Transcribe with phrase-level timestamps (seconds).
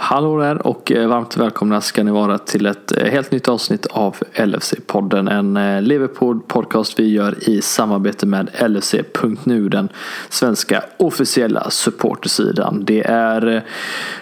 [0.00, 3.86] Hallå där och eh, varmt välkomna ska ni vara till ett eh, helt nytt avsnitt
[3.86, 5.30] av LFC-podden.
[5.30, 9.88] En eh, Liverpool-podcast vi gör i samarbete med LFC.nu, den
[10.28, 12.84] svenska officiella supportersidan.
[12.84, 13.64] Det är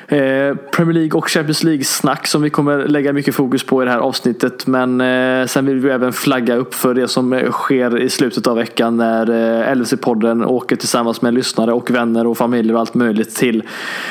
[0.09, 3.91] Eh, Premier League och Champions League-snack som vi kommer lägga mycket fokus på i det
[3.91, 4.67] här avsnittet.
[4.67, 8.47] Men eh, sen vill vi även flagga upp för det som eh, sker i slutet
[8.47, 9.27] av veckan när
[9.75, 13.63] LFC-podden åker tillsammans med lyssnare och vänner och familjer och allt möjligt till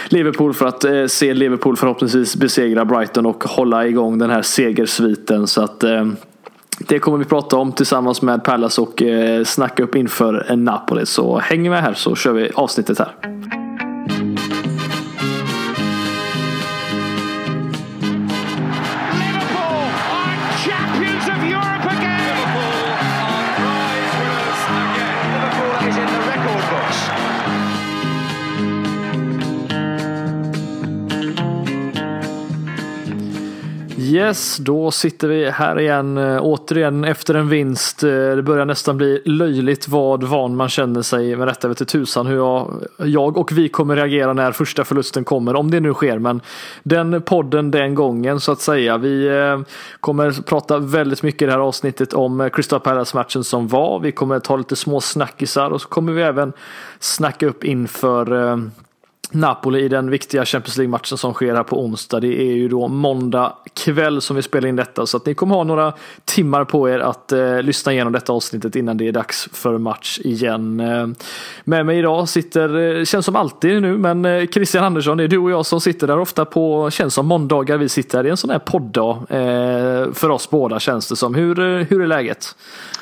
[0.10, 5.48] Liverpool för att se Liverpool förhoppningsvis besegra Brighton och hålla igång den här segersviten.
[5.48, 5.84] Så att
[6.80, 9.04] det kommer vi prata om tillsammans med Pallas och
[9.46, 11.06] snacka upp inför Napoli.
[11.06, 13.14] Så häng med här så kör vi avsnittet här.
[34.06, 36.18] Yes, då sitter vi här igen.
[36.18, 38.04] Eh, återigen efter en vinst.
[38.04, 41.36] Eh, det börjar nästan bli löjligt vad van man känner sig.
[41.36, 45.24] Med detta vet inte tusan hur jag, jag och vi kommer reagera när första förlusten
[45.24, 45.56] kommer.
[45.56, 46.20] Om det nu sker.
[46.20, 46.42] Men
[46.84, 48.98] den podden den gången så att säga.
[48.98, 49.60] Vi eh,
[50.00, 54.00] kommer prata väldigt mycket i det här avsnittet om Crystal Palace-matchen som var.
[54.00, 56.54] Vi kommer ta lite små snackisar och så kommer vi även
[57.00, 58.58] snacka upp inför
[59.36, 62.20] Napoli i den viktiga Champions League-matchen som sker här på onsdag.
[62.20, 65.56] Det är ju då måndag kväll som vi spelar in detta så att ni kommer
[65.56, 65.94] ha några
[66.26, 70.20] timmar på er att eh, lyssna igenom detta avsnittet innan det är dags för match
[70.24, 70.80] igen.
[70.80, 71.08] Eh,
[71.64, 75.28] med mig idag sitter, eh, känns som alltid nu, men eh, Christian Andersson, det är
[75.28, 78.24] du och jag som sitter där ofta på, känns som måndagar vi sitter här.
[78.24, 81.36] Det är en sån här podddag eh, för oss båda känns det som.
[81.36, 82.56] Hur, eh, hur är läget?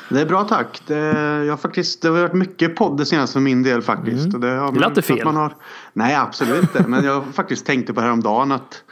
[0.08, 0.82] Det är bra tack.
[0.86, 0.96] Det,
[1.44, 4.26] jag faktiskt, det har varit mycket podd det senaste för min del faktiskt.
[4.26, 4.40] Mm.
[4.40, 5.24] det, har, det låter fel.
[5.24, 5.54] Man har,
[5.92, 6.88] nej absolut inte.
[6.88, 8.84] Men jag faktiskt tänkte på häromdagen att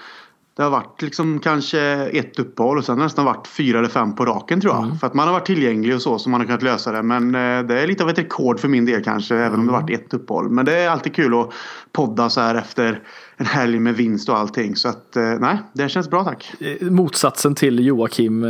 [0.57, 1.81] det har varit liksom kanske
[2.13, 4.85] ett uppehåll och sen har det nästan varit fyra eller fem på raken tror jag.
[4.85, 4.99] Mm.
[4.99, 7.03] För att man har varit tillgänglig och så så man har kunnat lösa det.
[7.03, 9.73] Men eh, det är lite av ett rekord för min del kanske även om det
[9.73, 10.51] varit ett uppehåll.
[10.51, 11.51] Men det är alltid kul att
[11.93, 13.03] podda så här efter
[13.37, 14.77] en helg med vinst och allting.
[14.77, 16.55] Så att eh, nej, det känns bra tack.
[16.61, 18.45] Eh, motsatsen till Joakim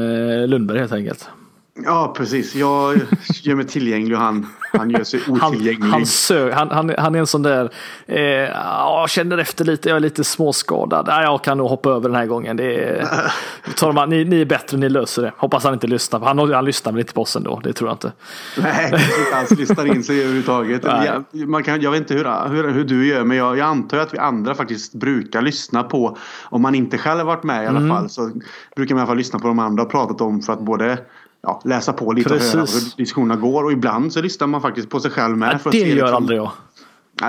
[0.47, 1.29] Lundberg helt enkelt.
[1.75, 2.55] Ja, precis.
[2.55, 2.97] Jag
[3.43, 5.81] gör mig tillgänglig och han, han gör sig otillgänglig.
[5.81, 7.71] Han, han, sö, han, han, han är en sån där,
[8.07, 11.07] eh, jag känner efter lite, jag är lite småskadad.
[11.09, 12.57] Ja, jag kan nog hoppa över den här gången.
[12.57, 13.09] Det är,
[13.77, 15.33] Torman, ni, ni är bättre, ni löser det.
[15.37, 16.21] Hoppas han inte lyssnar.
[16.21, 18.13] Han, han lyssnar väl inte på oss ändå, det tror jag inte.
[18.59, 20.85] Nej, kanske inte alls lyssnar in sig överhuvudtaget.
[20.85, 23.99] Jag, man kan, jag vet inte hur, hur, hur du gör, men jag, jag antar
[23.99, 27.79] att vi andra faktiskt brukar lyssna på, om man inte själv varit med i alla
[27.79, 27.97] mm.
[27.97, 28.31] fall, så
[28.77, 30.99] brukar man i alla fall lyssna på de andra och pratat om för att både
[31.43, 32.55] ja, läsa på lite Precis.
[32.55, 33.65] och höra hur diskussionerna går.
[33.65, 35.55] Och ibland så lyssnar man faktiskt på sig själv med.
[35.55, 36.51] Ja, för att det se, gör liksom, aldrig jag.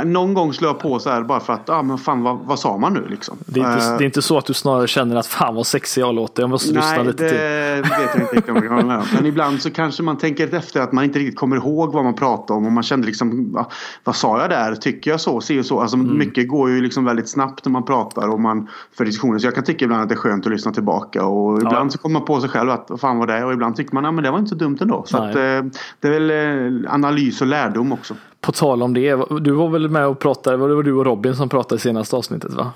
[0.06, 2.40] Någon gång slår jag på så här bara för att, ja ah, men fan vad,
[2.40, 3.38] vad sa man nu liksom?
[3.46, 5.68] Det är, inte, uh, det är inte så att du snarare känner att fan vad
[5.68, 7.38] sexig jag låter, jag måste nej, lyssna lite till.
[7.38, 10.18] Nej, det vet jag inte riktigt om jag kan med Men ibland så kanske man
[10.18, 13.08] tänker efter att man inte riktigt kommer ihåg vad man pratar om och man kände
[13.08, 13.66] liksom, vad,
[14.04, 14.76] vad sa jag där?
[14.76, 15.42] Tycker jag så?
[15.42, 15.80] Ser jag så?
[15.80, 16.18] Alltså mm.
[16.18, 18.68] mycket går ju liksom väldigt snabbt när man pratar och man
[18.98, 19.40] för diskussioner.
[19.40, 21.90] Så jag kan tycka ibland att det är skönt att lyssna tillbaka och ibland ja.
[21.90, 23.44] så kommer man på sig själv att vad fan var det?
[23.44, 25.04] Och ibland tycker man, att men det var inte så dumt ändå.
[25.08, 25.62] Så att, eh,
[26.00, 28.16] det är väl eh, analys och lärdom också.
[28.44, 31.36] På tal om det, du var väl med och pratade, det var du och Robin
[31.36, 32.72] som pratade i senaste avsnittet va?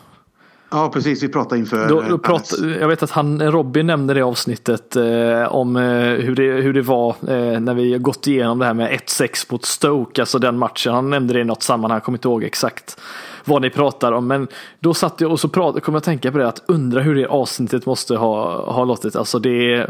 [0.70, 1.88] Ja precis, vi pratade inför.
[1.88, 6.36] Då, då prat, jag vet att han, Robin nämnde det avsnittet eh, om eh, hur,
[6.36, 10.22] det, hur det var eh, när vi gått igenom det här med 1-6 mot Stoke,
[10.22, 10.94] alltså den matchen.
[10.94, 13.00] Han nämnde det i något sammanhang, jag kommer inte ihåg exakt
[13.46, 14.28] vad ni pratar om.
[14.28, 14.48] Men
[14.80, 17.16] då satt jag och så pratade, kom jag att tänka på det, att undra hur
[17.16, 19.16] det avsnittet måste ha, ha låtit.
[19.16, 19.88] Alltså det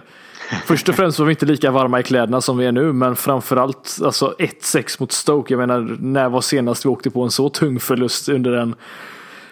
[0.66, 3.16] Först och främst var vi inte lika varma i kläderna som vi är nu, men
[3.16, 5.54] framförallt alltså 1-6 mot Stoke.
[5.54, 8.76] Jag menar, när var senast vi åkte på en så tung förlust under den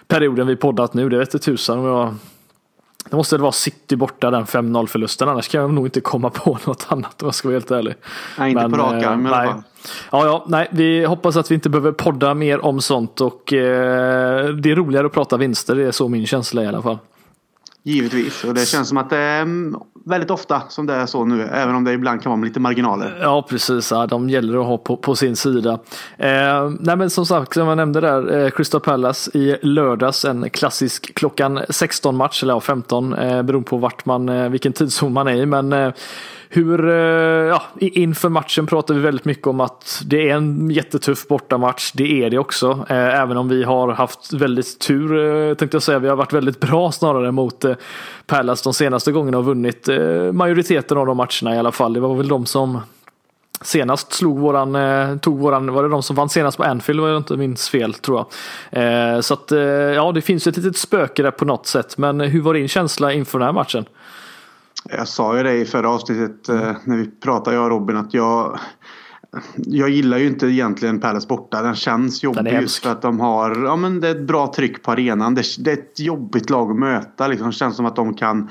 [0.08, 1.10] perioden vi poddat nu?
[1.10, 2.16] Det vete tusan jag
[3.10, 6.60] det måste vara City borta den 5-0 förlusten annars kan jag nog inte komma på
[6.66, 7.96] något annat om jag ska vara helt ärlig.
[8.38, 9.64] Nej inte men, på rak arm i alla fall.
[10.12, 14.50] Ja, ja, nej, vi hoppas att vi inte behöver podda mer om sånt och eh,
[14.50, 15.76] det är roligare att prata vinster.
[15.76, 16.98] Det är så min känsla i alla fall.
[17.84, 19.46] Givetvis och det känns som att är
[20.06, 21.50] väldigt ofta som det är så nu.
[21.54, 23.18] Även om det ibland kan vara med lite marginaler.
[23.22, 25.80] Ja precis, ja, de gäller att ha på, på sin sida.
[26.18, 30.26] Eh, nej men som sagt, som jag nämnde där, eh, Crystal Palace i lördags.
[30.26, 34.74] En klassisk klockan 16 match, eller ja 15 eh, beroende på vart man, eh, vilken
[34.74, 35.46] tidszon man är i.
[35.46, 35.92] Men eh,
[36.50, 41.28] hur, eh, ja, inför matchen pratar vi väldigt mycket om att det är en jättetuff
[41.28, 41.92] bortamatch.
[41.92, 42.86] Det är det också.
[42.90, 45.18] Eh, även om vi har haft väldigt tur,
[45.50, 46.00] eh, tänkte jag säga.
[46.00, 47.66] Vi har varit väldigt bra snarare mot
[48.26, 49.90] Palace de senaste gångerna och vunnit
[50.34, 51.94] majoriteten av de matcherna i alla fall.
[51.94, 52.82] Det var väl de som
[53.62, 57.08] senast slog våran, eh, tog våran, var det de som vann senast på Anfield var
[57.08, 58.26] jag inte minns fel tror
[58.72, 59.16] jag.
[59.16, 59.52] Eh, så att
[59.96, 61.98] ja, det finns ett litet spöke där på något sätt.
[61.98, 63.86] Men hur var din känsla inför den här matchen?
[64.90, 66.48] Jag sa ju det i förra avsnittet
[66.84, 68.60] när vi pratade jag och Robin att jag
[69.56, 71.62] jag gillar ju inte egentligen Palace borta.
[71.62, 74.54] Den känns jobbig Den just för att de har ja, men det är ett bra
[74.56, 75.36] tryck på arenan.
[75.36, 77.28] Det, det är ett jobbigt lag att möta.
[77.28, 77.48] Liksom.
[77.48, 78.50] Det känns som att de kan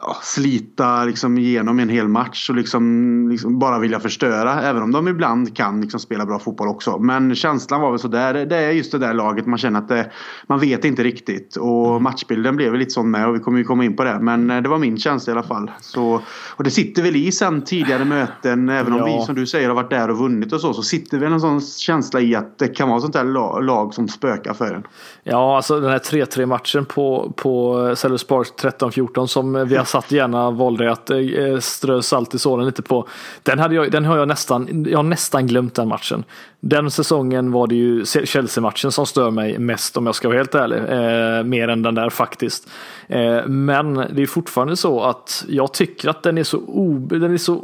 [0.00, 4.62] ja, slita liksom igenom en hel match och liksom, liksom, bara vilja förstöra.
[4.62, 6.98] Även om de ibland kan liksom spela bra fotboll också.
[6.98, 8.34] Men känslan var väl sådär.
[8.46, 10.10] Det är just det där laget man känner att det,
[10.46, 11.56] man vet inte riktigt.
[11.56, 12.02] Och mm.
[12.02, 14.18] matchbilden blev väl lite sån med och vi kommer ju komma in på det.
[14.20, 15.70] Men eh, det var min känsla i alla fall.
[15.80, 16.22] Så,
[16.56, 18.68] och det sitter väl i sen tidigare möten.
[18.68, 19.18] Även om ja.
[19.18, 20.74] vi som du säger har varit där och vunnit och så.
[20.74, 24.08] Så sitter väl en sån känsla i att det kan vara sånt där lag som
[24.08, 24.82] spökar för en.
[25.22, 30.12] Ja, alltså den här 3-3 matchen på, på Sellers Park 13-14 som vi har satt
[30.12, 33.08] gärna valde att eh, eh, strö salt i såren lite på.
[33.42, 36.24] Den, hade jag, den har jag nästan, jag har nästan glömt den matchen.
[36.60, 40.54] Den säsongen var det ju Chelsea-matchen som stör mig mest om jag ska vara helt
[40.54, 40.78] ärlig.
[40.78, 42.68] Eh, mer än den där faktiskt.
[43.08, 47.32] Eh, men det är fortfarande så att jag tycker att den är så, o, den
[47.34, 47.60] är så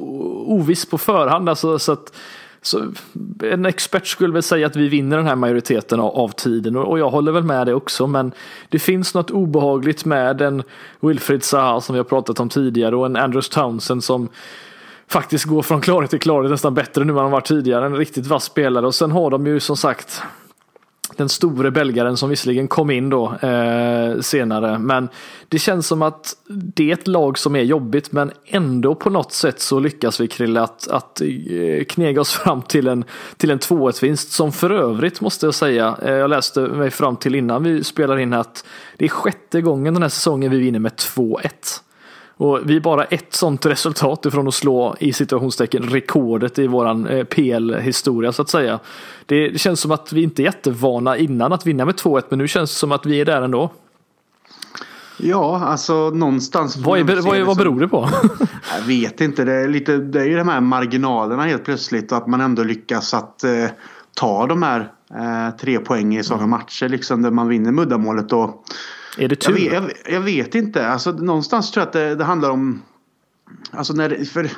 [0.46, 1.48] oviss på förhand.
[1.48, 2.12] Alltså, så att
[2.66, 2.92] så
[3.42, 6.90] en expert skulle väl säga att vi vinner den här majoriteten av, av tiden och,
[6.90, 8.32] och, jag håller väl med det också men
[8.68, 10.62] det finns något obehagligt med en
[11.00, 14.28] Wilfried Zaha som vi har pratat om tidigare och en Andrews Townsend som
[15.08, 17.86] faktiskt går från klarhet till klarhet nästan bättre nu än han varit tidigare.
[17.86, 20.22] En riktigt vass spelare och sen har de ju som sagt
[21.16, 24.78] den store belgaren som visserligen kom in då eh, senare.
[24.78, 25.08] Men
[25.48, 29.32] det känns som att det är ett lag som är jobbigt men ändå på något
[29.32, 33.04] sätt så lyckas vi Krille att, att eh, knega oss fram till en,
[33.36, 37.16] till en 2-1 vinst som för övrigt måste jag säga, eh, jag läste mig fram
[37.16, 38.64] till innan vi spelar in att
[38.96, 41.50] det är sjätte gången den här säsongen vi vinner med 2-1.
[42.38, 47.06] Och vi är bara ett sånt resultat ifrån att slå i situationstecken rekordet i våran
[47.06, 48.78] eh, PL-historia så att säga.
[49.26, 52.48] Det känns som att vi inte är jättevana innan att vinna med 2-1 men nu
[52.48, 53.70] känns det som att vi är där ändå.
[55.18, 56.76] Ja, alltså någonstans.
[56.76, 58.08] Vad, är, vad, vad beror det på?
[58.78, 59.44] jag vet inte.
[59.44, 62.62] Det är, lite, det är ju de här marginalerna helt plötsligt och att man ändå
[62.62, 63.66] lyckas att eh,
[64.14, 66.50] ta de här eh, tre poäng i sådana mm.
[66.50, 68.32] matcher liksom där man vinner muddamålet.
[68.32, 68.64] Och,
[69.16, 69.58] är det tur?
[69.58, 70.86] Jag vet, jag, jag vet inte.
[70.86, 72.82] Alltså, någonstans tror jag att det, det handlar om
[73.70, 74.50] Alltså när, för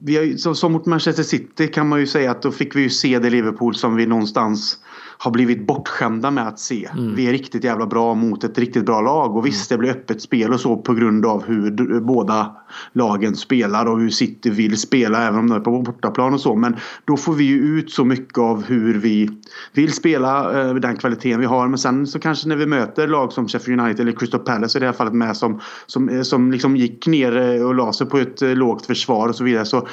[0.00, 2.82] vi har, så, som mot Manchester City kan man ju säga att då fick vi
[2.82, 4.78] ju se det Liverpool som vi någonstans
[5.22, 6.88] har blivit bortskämda med att se.
[6.92, 7.14] Mm.
[7.14, 9.78] Vi är riktigt jävla bra mot ett riktigt bra lag och visst mm.
[9.78, 12.56] det blir öppet spel och så på grund av hur båda
[12.92, 16.56] lagen spelar och hur City vill spela även om de är på bortaplan och så.
[16.56, 19.30] Men då får vi ju ut så mycket av hur vi
[19.72, 21.68] vill spela, eh, den kvaliteten vi har.
[21.68, 24.80] Men sen så kanske när vi möter lag som Sheffield United eller Crystal Palace i
[24.80, 28.06] det här fallet med som, som, eh, som liksom gick ner eh, och la sig
[28.06, 29.64] på ett lågt försvar och så vidare.
[29.64, 29.88] Så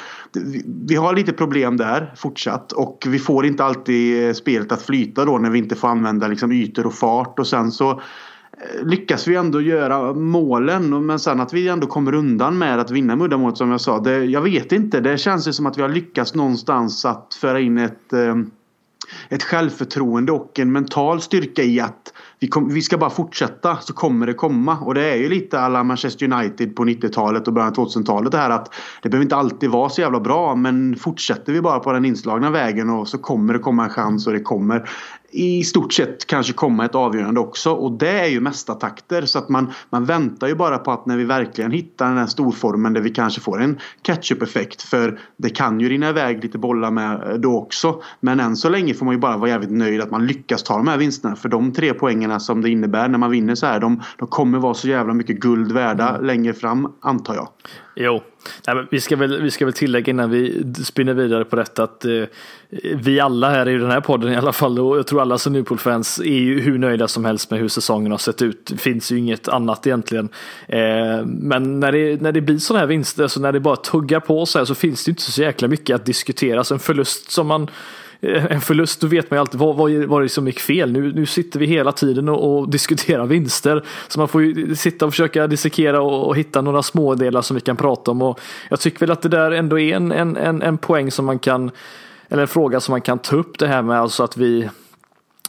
[0.86, 5.38] vi har lite problem där fortsatt och vi får inte alltid spelet att flyta då
[5.38, 9.36] när vi inte får använda liksom ytor och fart och sen så eh, lyckas vi
[9.36, 11.06] ändå göra målen.
[11.06, 14.00] Men sen att vi ändå kommer undan med att vinna muddamålet som jag sa.
[14.00, 15.00] Det, jag vet inte.
[15.00, 18.36] Det känns ju som att vi har lyckats någonstans att föra in ett, eh,
[19.28, 23.92] ett självförtroende och en mental styrka i att vi, kom, vi ska bara fortsätta så
[23.92, 24.78] kommer det komma.
[24.78, 28.38] Och det är ju lite alla Manchester United på 90-talet och början av 2000-talet det
[28.38, 31.92] här att det behöver inte alltid vara så jävla bra men fortsätter vi bara på
[31.92, 34.90] den inslagna vägen och så kommer det komma en chans och det kommer
[35.30, 37.70] i stort sett kanske komma ett avgörande också.
[37.72, 41.06] Och det är ju mesta takter så att man, man väntar ju bara på att
[41.06, 45.50] när vi verkligen hittar den här storformen där vi kanske får en catch-up-effekt för det
[45.50, 48.02] kan ju rinna iväg lite bollar med då också.
[48.20, 50.76] Men än så länge får man ju bara vara jävligt nöjd att man lyckas ta
[50.76, 51.36] de här vinsterna.
[51.36, 54.58] För de tre poängerna som det innebär när man vinner så här de, de kommer
[54.58, 56.26] vara så jävla mycket guld värda mm.
[56.26, 57.48] längre fram antar jag.
[58.02, 58.22] Jo,
[58.66, 61.82] Nej, men vi, ska väl, vi ska väl tillägga innan vi spinner vidare på detta
[61.82, 62.24] att eh,
[62.94, 65.52] vi alla här i den här podden i alla fall och jag tror alla som
[65.52, 68.66] Newpool-fans är ju hur nöjda som helst med hur säsongen har sett ut.
[68.66, 70.28] Det finns ju inget annat egentligen.
[70.68, 73.76] Eh, men när det, när det blir sådana här vinster, så alltså när det bara
[73.76, 76.64] tuggar på så här så finns det inte så jäkla mycket att diskutera.
[76.64, 77.70] Så en förlust som man
[78.22, 80.92] Eh, en förlust, då vet man ju alltid vad, vad var det som gick fel.
[80.92, 83.84] Nu, nu sitter vi hela tiden och, och diskuterar vinster.
[84.08, 87.60] Så man får ju sitta och försöka dissekera och, och, hitta några smådelar som vi
[87.60, 88.22] kan prata om.
[88.22, 91.24] Och jag tycker väl att det där ändå är en, en, en, en poäng som
[91.24, 91.70] man kan,
[92.28, 94.68] eller en fråga som man kan ta upp det här med alltså att vi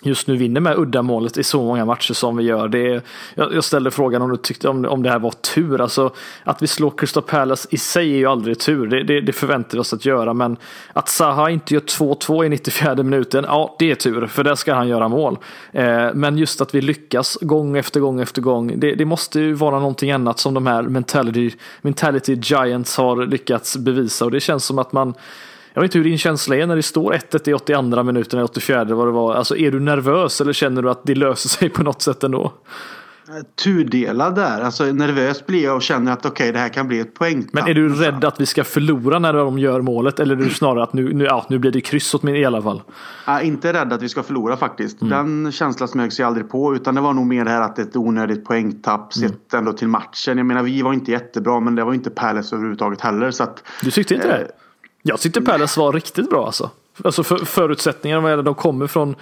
[0.01, 2.67] just nu vinner med uddamålet i så många matcher som vi gör.
[2.67, 3.01] Det är,
[3.35, 5.81] jag, ställde frågan om du tyckte om, om det här var tur.
[5.81, 6.11] Alltså,
[6.43, 8.87] att vi slår Crystal Palace i sig är ju aldrig tur.
[8.87, 10.33] Det, det, det förväntar vi oss att göra.
[10.33, 10.57] Men
[10.93, 14.27] att Zaha inte gör 2-2 i 94 minuten, ja det är tur.
[14.27, 15.37] För där ska han göra mål.
[15.71, 18.79] Eh, men just att vi lyckas gång efter gång efter gång.
[18.79, 23.77] Det, det måste ju vara någonting annat som de här mentality, mentality giants har lyckats
[23.77, 24.25] bevisa.
[24.25, 25.13] Och det känns som att man
[25.73, 28.49] jag vet inte hur din känsla är när det står 1-1 i 82 minuten, eller
[28.49, 29.35] 84 vad det var.
[29.35, 32.53] Alltså är du nervös eller känner du att det löser sig på något sätt ändå?
[33.63, 34.61] tudelad där.
[34.61, 37.47] Alltså nervös blir jag och känner att okej okay, det här kan bli ett poäng.
[37.51, 40.19] Men är du rädd att vi ska förlora när de gör målet?
[40.19, 42.45] Eller är du snarare att nu, nu, ja, nu blir det kryss åt mig i
[42.45, 42.81] alla fall?
[43.25, 45.01] Jag är inte rädd att vi ska förlora faktiskt.
[45.01, 45.11] Mm.
[45.11, 46.75] Den känslan smög sig aldrig på.
[46.75, 49.29] Utan det var nog mer det här att det är ett onödigt poängtapp mm.
[49.29, 50.37] sett ändå till matchen.
[50.37, 53.31] Jag menar vi var inte jättebra men det var inte Palace överhuvudtaget heller.
[53.31, 54.51] Så att, du tyckte inte eh, det?
[55.01, 56.69] Jag tyckte Palace var riktigt bra alltså.
[57.03, 59.15] Alltså för, förutsättningarna vad de kommer från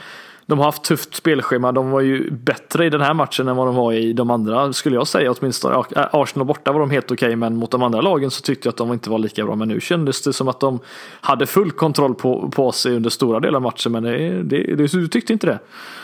[0.50, 1.72] de har haft tufft spelschema.
[1.72, 4.74] De var ju bättre i den här matchen än vad de var i de andra,
[4.74, 5.84] skulle jag säga åtminstone.
[5.96, 8.72] Arsenal borta var de helt okej, okay, men mot de andra lagen så tyckte jag
[8.72, 9.56] att de inte var lika bra.
[9.56, 10.79] Men nu kändes det som att de
[11.22, 13.91] hade full kontroll på, på sig under stora delar av matchen.
[13.91, 15.60] Men det, det, det, du tyckte inte det?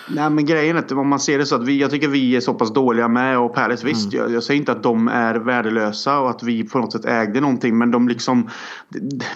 [0.07, 2.35] Nej men grejen är att om man ser det så att vi, jag tycker vi
[2.35, 4.25] är så pass dåliga med och Palace visst, mm.
[4.25, 7.41] jag, jag, säger inte att de är värdelösa och att vi på något sätt ägde
[7.41, 8.49] någonting men de liksom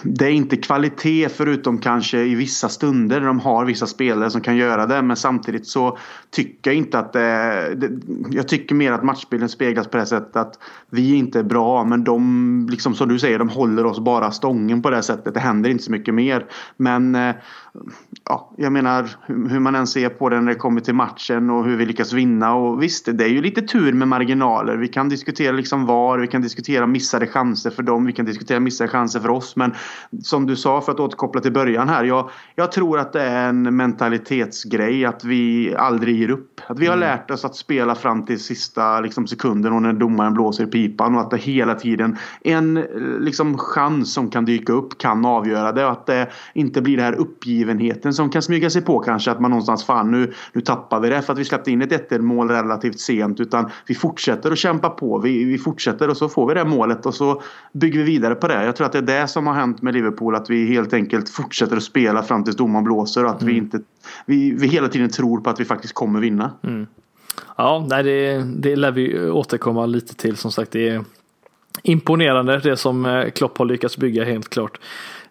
[0.02, 4.40] Det är inte kvalitet förutom kanske i vissa stunder när de har vissa spelare som
[4.40, 5.98] kan göra det men samtidigt så
[6.30, 7.90] tycker jag inte att det, det
[8.30, 10.58] Jag tycker mer att matchbilden speglas på det sättet att
[10.90, 14.82] vi inte är bra men de liksom som du säger de håller oss bara stången
[14.82, 15.34] på det sättet.
[15.34, 17.34] Det händer inte så mycket mer men eh,
[18.24, 21.64] ja, jag menar hur man än ser på det när det kommer till matchen och
[21.64, 22.54] hur vi lyckas vinna.
[22.54, 24.76] Och visst, det är ju lite tur med marginaler.
[24.76, 28.60] Vi kan diskutera liksom var, vi kan diskutera missade chanser för dem, vi kan diskutera
[28.60, 29.56] missade chanser för oss.
[29.56, 29.74] Men
[30.22, 32.04] som du sa, för att återkoppla till början här.
[32.04, 36.60] Jag, jag tror att det är en mentalitetsgrej att vi aldrig ger upp.
[36.66, 37.08] Att vi har mm.
[37.08, 41.14] lärt oss att spela fram till sista liksom, sekunden och när domaren blåser i pipan
[41.14, 42.74] och att det hela tiden en
[43.20, 45.84] liksom, chans som kan dyka upp kan avgöra det.
[45.84, 49.40] Och att det inte blir det här uppgivenheten som kan smyga sig på kanske att
[49.40, 52.20] man någonstans fan nu, nu tappar vi det för att vi släppte in ett 1
[52.20, 55.18] mål relativt sent utan vi fortsätter att kämpa på.
[55.18, 57.42] Vi, vi fortsätter och så får vi det målet och så
[57.72, 58.64] bygger vi vidare på det.
[58.64, 61.28] Jag tror att det är det som har hänt med Liverpool att vi helt enkelt
[61.28, 63.54] fortsätter att spela fram tills domaren blåser och att mm.
[63.54, 63.80] vi inte
[64.26, 66.52] vi, vi hela tiden tror på att vi faktiskt kommer vinna.
[66.62, 66.86] Mm.
[67.56, 70.72] Ja, nej, det, det lär vi återkomma lite till som sagt.
[70.72, 71.04] Det är
[71.82, 74.80] imponerande det som eh, Klopp har lyckats bygga helt klart.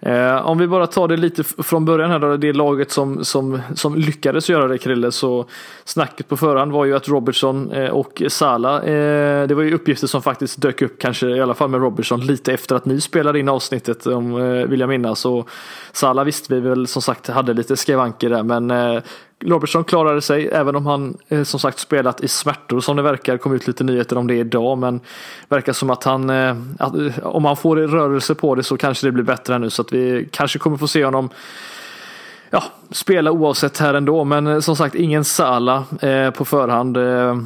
[0.02, 3.62] Eh, om vi bara tar det lite från början här då, det laget som, som,
[3.76, 5.46] som lyckades göra det Krille, så
[5.86, 10.08] snacket på förhand var ju att Robertson eh, och Sala, eh, det var ju uppgifter
[10.08, 13.40] som faktiskt dök upp, kanske i alla fall med Robertson, lite efter att ni spelade
[13.40, 15.26] in avsnittet, om, eh, vill jag minnas.
[15.26, 15.50] Och
[15.92, 19.02] Sala visste vi väl som sagt hade lite skavanker där, men eh,
[19.46, 23.38] Robertson klarade sig även om han eh, som sagt spelat i smärtor som det verkar.
[23.38, 25.00] kom ut lite nyheter om det idag men
[25.50, 29.08] verkar som att han eh, att, eh, om han får rörelse på det så kanske
[29.08, 31.30] det blir bättre nu så att vi kanske kommer få se honom
[32.50, 36.98] ja, spela oavsett här ändå men eh, som sagt ingen Sala eh, på förhand.
[36.98, 37.38] Eh,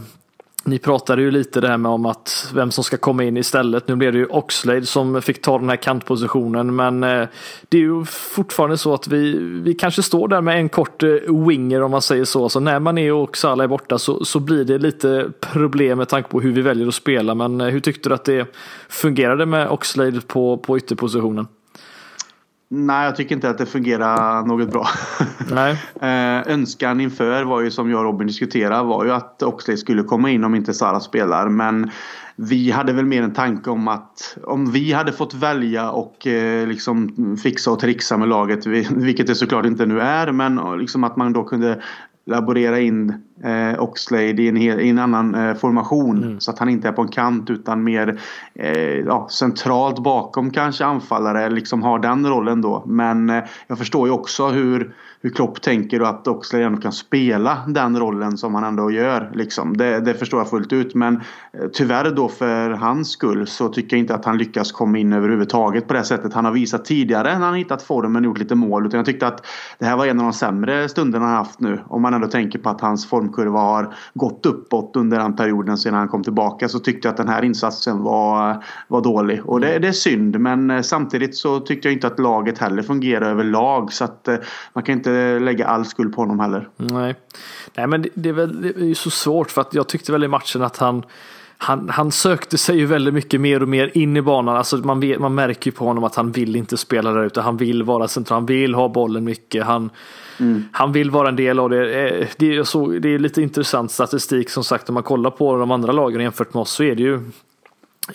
[0.66, 3.88] ni pratade ju lite det här med om att vem som ska komma in istället.
[3.88, 7.28] Nu blev det ju Oxlade som fick ta den här kantpositionen men eh,
[7.70, 11.10] det är ju fortfarande så att vi, vi kanske står där med en kort eh,
[11.48, 12.50] winger om man säger så.
[12.50, 16.10] Så när man är och Salah är borta så, så blir det lite problem med
[16.10, 17.36] tanke på hur vi väljer att spela.
[17.36, 18.56] Men eh, hur tyckte du att det
[18.90, 21.48] fungerade med Oxlade på, på ytterpositionen?
[22.76, 24.88] Nej, jag tycker inte att det fungerar något bra.
[25.52, 25.72] Nej.
[26.02, 30.04] eh, önskan inför var ju som jag och Robin diskuterade var ju att Oxlade skulle
[30.04, 31.50] komma in om inte Sara spelar.
[31.50, 31.92] Men
[32.36, 36.68] vi hade väl mer en tanke om att om vi hade fått välja och eh,
[36.68, 41.18] liksom fixa och trixa med laget, vilket det såklart inte nu är, men liksom att
[41.18, 41.82] man då kunde
[42.26, 43.14] laborera in
[43.44, 46.24] eh, Oxlade i en, hel, i en annan eh, formation.
[46.24, 46.40] Mm.
[46.40, 48.20] Så att han inte är på en kant utan mer
[48.56, 51.50] eh, ja, centralt bakom kanske anfallare.
[51.50, 52.84] Liksom har den rollen då.
[52.86, 56.92] Men eh, jag förstår ju också hur hur Klopp tänker och att Oxlade ändå kan
[56.92, 59.32] spela den rollen som han ändå gör.
[59.34, 59.78] Liksom.
[59.78, 63.98] Det, det, förstår jag fullt ut men eh, tyvärr då för hans skull så tycker
[63.98, 67.40] jag inte att han lyckas komma in överhuvudtaget på det sättet han har visat tidigare
[67.40, 68.86] när han hittat formen och gjort lite mål.
[68.86, 69.46] Utan jag tyckte att
[69.80, 71.80] det här var en av de sämre stunderna han haft nu.
[71.88, 75.94] Om man ändå tänker på att hans formkurva har gått uppåt under den perioden sedan
[75.94, 79.46] han kom tillbaka så tyckte jag att den här insatsen var, var dålig.
[79.46, 82.84] Och det, det är synd men eh, samtidigt så tyckte jag inte att laget heller
[82.84, 84.36] fungerar överlag så att eh,
[84.74, 86.70] man kan inte lägga all skuld på honom heller.
[86.78, 87.16] Nej,
[87.76, 90.24] Nej men det, det är väl det är så svårt för att jag tyckte väl
[90.24, 91.04] i matchen att han
[91.64, 94.58] han, han sökte sig ju väldigt mycket mer och mer in i banan.
[94.58, 97.42] Alltså man, vet, man märker ju på honom att han vill inte spela där ute.
[97.42, 99.66] Han vill vara central, han vill ha bollen mycket.
[99.66, 99.90] Han,
[100.40, 100.64] mm.
[100.72, 102.10] han vill vara en del av det.
[102.10, 105.58] Eh, det är, så, det är lite intressant statistik som sagt om man kollar på
[105.58, 107.20] de andra lagen jämfört med oss så är det ju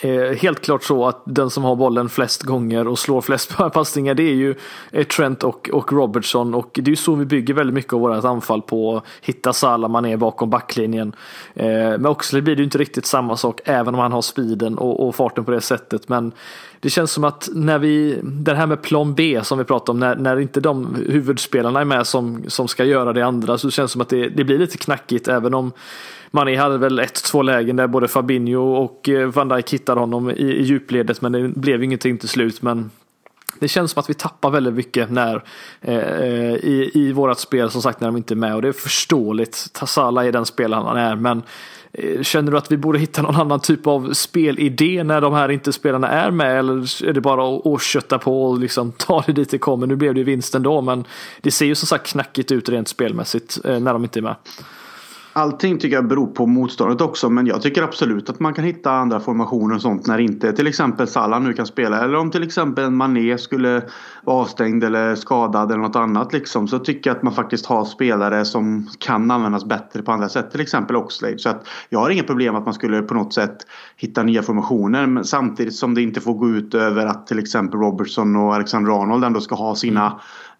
[0.00, 4.14] Eh, helt klart så att den som har bollen flest gånger och slår flest passningar
[4.14, 4.54] det är ju
[4.90, 8.00] eh, Trent och, och Robertson och det är ju så vi bygger väldigt mycket av
[8.00, 11.12] vårat anfall på att hitta Salah man är bakom backlinjen.
[11.54, 14.78] Eh, med Oxley blir det ju inte riktigt samma sak även om han har speeden
[14.78, 16.32] och, och, farten på det sättet men
[16.80, 20.00] det känns som att när vi, det här med plan B som vi pratade om,
[20.00, 23.90] när, när inte de huvudspelarna är med som, som ska göra det andra så känns
[23.90, 25.72] det som att det, det blir lite knackigt även om
[26.30, 30.30] Mané hade väl ett, två lägen där både Fabinho och eh, Van Dijk hittade honom
[30.30, 32.62] i, i djupledet men det blev ingenting till slut.
[32.62, 32.90] Men
[33.58, 35.44] det känns som att vi tappar väldigt mycket när,
[35.80, 38.68] eh, eh, i, i vårat spel som sagt när de inte är med och det
[38.68, 39.72] är förståeligt.
[39.72, 41.42] Tassala är den spelaren han är men
[41.92, 45.48] Eh, känner du att vi borde hitta någon annan typ av spelidé när de här
[45.48, 49.32] inte spelarna är med eller är det bara att, kötta på och liksom ta det
[49.32, 49.86] dit det kommer?
[49.86, 51.04] Nu blev det vinst ändå men
[51.40, 54.36] det ser ju som sagt knackigt ut rent spelmässigt eh, när de inte är med.
[55.38, 58.90] Allting tycker jag beror på motståndet också men jag tycker absolut att man kan hitta
[58.90, 62.42] andra formationer och sånt när inte till exempel Salah nu kan spela eller om till
[62.42, 63.82] exempel Mané skulle
[64.24, 67.84] vara avstängd eller skadad eller något annat liksom så tycker jag att man faktiskt har
[67.84, 71.38] spelare som kan användas bättre på andra sätt till exempel Oxlade.
[71.38, 73.56] Så att jag har inga problem att man skulle på något sätt
[73.96, 77.80] hitta nya formationer men samtidigt som det inte får gå ut över att till exempel
[77.80, 80.18] Robertson och Alexander Arnold ändå ska ha sina mm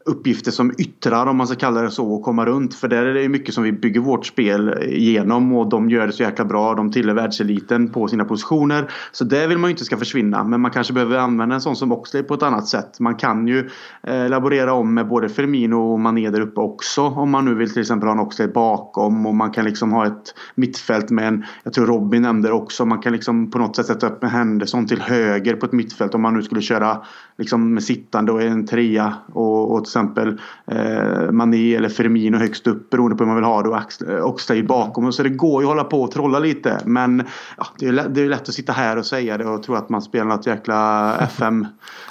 [0.09, 2.75] uppgifter som yttrar om man ska kalla det så och komma runt.
[2.75, 6.13] För där är det mycket som vi bygger vårt spel igenom och de gör det
[6.13, 6.75] så jäkla bra.
[6.75, 8.91] De tillhör världseliten på sina positioner.
[9.13, 10.45] Så det vill man ju inte ska försvinna.
[10.45, 13.01] Men man kanske behöver använda en sån som Oxlade på ett annat sätt.
[13.01, 13.71] Man kan ju
[14.03, 17.03] eh, laborera om med både Firmino och Mané där uppe också.
[17.03, 20.07] Om man nu vill till exempel ha en Oxlade bakom och man kan liksom ha
[20.07, 23.77] ett mittfält med en, jag tror Robin nämnde det också, man kan liksom på något
[23.77, 27.03] sätt sätta upp med Henderson till höger på ett mittfält om man nu skulle köra
[27.39, 32.67] liksom med sittande och en trea och, och till exempel eh, Mané eller Firmino högst
[32.67, 35.13] upp beroende på hur man vill ha det och Oxlade bakom.
[35.13, 37.23] Så det går ju att hålla på och trolla lite men
[37.57, 39.75] ja, det, är lätt, det är lätt att sitta här och säga det och tro
[39.75, 41.67] att man spelar något jäkla FM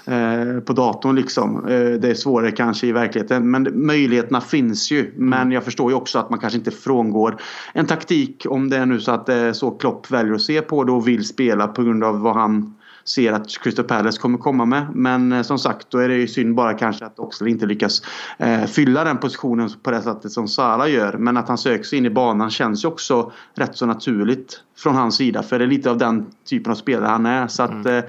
[0.05, 1.65] eh, på datorn liksom.
[1.67, 5.13] Eh, det är svårare kanske i verkligheten men möjligheterna finns ju.
[5.15, 7.37] Men jag förstår ju också att man kanske inte frångår
[7.73, 10.61] en taktik om det är nu så att det är så Klopp väljer att se
[10.61, 12.76] på det och vill spela på grund av vad han
[13.09, 14.87] ser att Crystal Palace kommer komma med.
[14.93, 18.01] Men eh, som sagt, då är det ju synd bara kanske att Oxlade inte lyckas
[18.37, 21.13] eh, fylla den positionen på det sättet som Sara gör.
[21.13, 24.95] Men att han söker sig in i banan känns ju också rätt så naturligt från
[24.95, 25.43] hans sida.
[25.43, 27.47] För det är lite av den typen av spelare han är.
[27.47, 27.97] Så att, mm.
[27.97, 28.03] eh,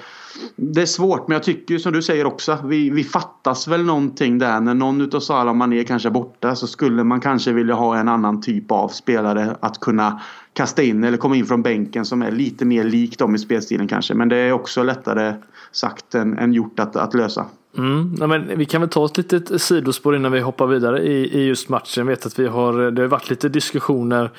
[0.56, 2.58] det är svårt men jag tycker ju som du säger också.
[2.64, 4.60] Vi, vi fattas väl någonting där.
[4.60, 8.08] När någon utav Salah Mané kanske är borta så skulle man kanske vilja ha en
[8.08, 10.20] annan typ av spelare att kunna
[10.58, 13.88] kasta in eller komma in från bänken som är lite mer lik dem i spelstilen
[13.88, 14.14] kanske.
[14.14, 15.34] Men det är också lättare
[15.72, 17.46] sagt än, än gjort att, att lösa.
[17.76, 21.38] Mm, ja, men vi kan väl ta ett litet sidospår innan vi hoppar vidare i,
[21.38, 22.00] i just matchen.
[22.00, 24.30] Jag vet att vi har, det har varit lite diskussioner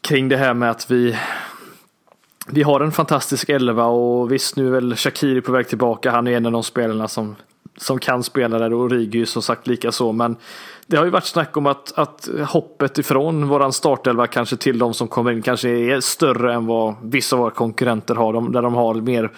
[0.00, 1.16] kring det här med att vi
[2.46, 6.10] vi har en fantastisk elva och visst nu är väl Shakiri på väg tillbaka.
[6.10, 7.36] Han är en av de spelarna som,
[7.76, 10.12] som kan spela där och Rigi som sagt lika så.
[10.12, 10.36] Men
[10.90, 14.94] det har ju varit snack om att, att hoppet ifrån våran startelva kanske till de
[14.94, 18.32] som kommer in kanske är större än vad vissa av våra konkurrenter har.
[18.32, 19.30] De, där de har mer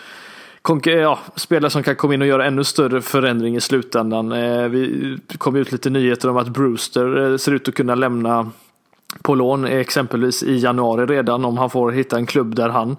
[0.87, 4.33] eh, ja, spelare som kan komma in och göra ännu större förändring i slutändan.
[4.33, 8.51] Eh, vi kom ut lite nyheter om att Brewster eh, ser ut att kunna lämna
[9.23, 12.97] på lån eh, exempelvis i januari redan om han får hitta en klubb där han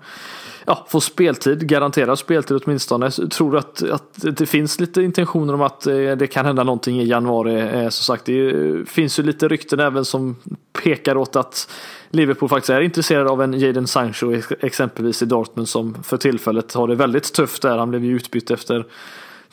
[0.66, 3.10] ja, få speltid, garanterad speltid åtminstone.
[3.18, 7.02] Jag tror att, att det finns lite intentioner om att eh, det kan hända någonting
[7.02, 7.60] i januari.
[7.60, 10.36] Eh, som sagt, det finns ju lite rykten även som
[10.84, 11.70] pekar åt att
[12.10, 16.88] Liverpool faktiskt är intresserad av en Jadon Sancho exempelvis i Dortmund som för tillfället har
[16.88, 17.78] det väldigt tufft där.
[17.78, 18.86] Han blev ju utbytt efter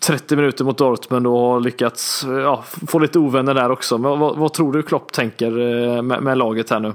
[0.00, 3.98] 30 minuter mot Dortmund och har lyckats ja, få lite ovänner där också.
[3.98, 6.92] Men vad, vad tror du Klopp tänker eh, med, med laget här nu?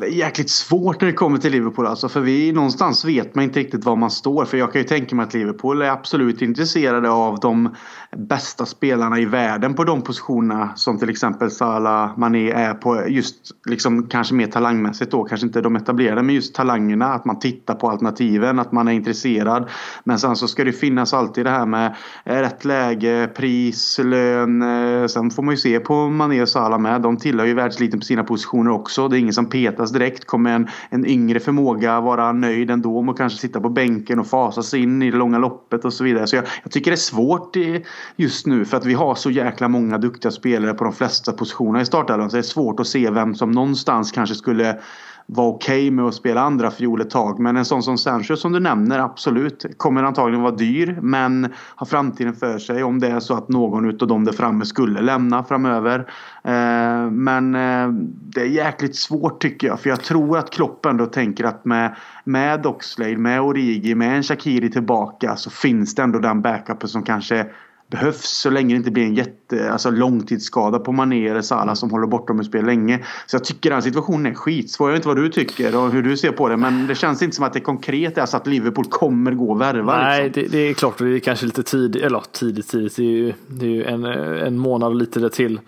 [0.00, 2.08] Det är jäkligt svårt när det kommer till Liverpool alltså.
[2.08, 4.44] För vi någonstans vet man inte riktigt var man står.
[4.44, 7.74] För jag kan ju tänka mig att Liverpool är absolut intresserade av de
[8.16, 10.72] bästa spelarna i världen på de positionerna.
[10.76, 15.24] Som till exempel Salah, Mané är på just liksom kanske mer talangmässigt då.
[15.24, 17.06] Kanske inte de etablerade men just talangerna.
[17.06, 19.70] Att man tittar på alternativen, att man är intresserad.
[20.04, 24.62] Men sen så ska det finnas alltid det här med eh, rätt läge, pris, lön.
[24.62, 27.02] Eh, sen får man ju se på Mané och Salah med.
[27.02, 29.08] De tillhör ju världsliten på sina positioner också.
[29.08, 30.26] Det är ingen som petar petas direkt.
[30.26, 34.74] Kommer en, en yngre förmåga vara nöjd ändå och kanske sitta på bänken och fasas
[34.74, 36.26] in i det långa loppet och så vidare.
[36.26, 37.84] Så jag, jag tycker det är svårt i,
[38.16, 41.80] just nu för att vi har så jäkla många duktiga spelare på de flesta positionerna
[41.80, 44.78] i startelvan så det är svårt att se vem som någonstans kanske skulle
[45.26, 47.38] vara okej okay med att spela andra fiol ett tag.
[47.38, 49.64] Men en sån som Sancho som du nämner, absolut.
[49.76, 53.90] Kommer antagligen vara dyr men har framtiden för sig om det är så att någon
[53.90, 55.98] utav dem där framme skulle lämna framöver.
[56.44, 59.80] Eh, men eh, det är jäkligt svårt tycker jag.
[59.80, 64.22] För jag tror att Klopp ändå tänker att med, med Oxlade, med Origi, med en
[64.22, 67.46] Shakiri tillbaka så finns det ändå den backupen som kanske
[67.88, 71.90] behövs så länge det inte blir en jätte, alltså långtidsskada på Mané eller Salah som
[71.90, 73.04] håller borta med spel länge.
[73.26, 74.88] Så jag tycker den situationen är skitsvår.
[74.88, 77.22] Jag vet inte vad du tycker och hur du ser på det men det känns
[77.22, 79.98] inte som att det konkret är så att Liverpool kommer gå och värva.
[79.98, 80.42] Nej, liksom.
[80.42, 83.32] det, det, är klart det är kanske lite tidigt, eller tidigt tidigt, det är ju,
[83.46, 85.60] det är ju en, en månad och lite det till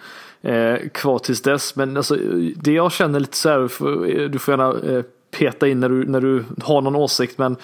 [0.43, 1.77] eh, kvar tills dess.
[1.77, 2.17] Men alltså,
[2.57, 5.03] det jag känner lite så här, du får gärna eh,
[5.39, 7.57] peta in när du, när du har någon åsikt men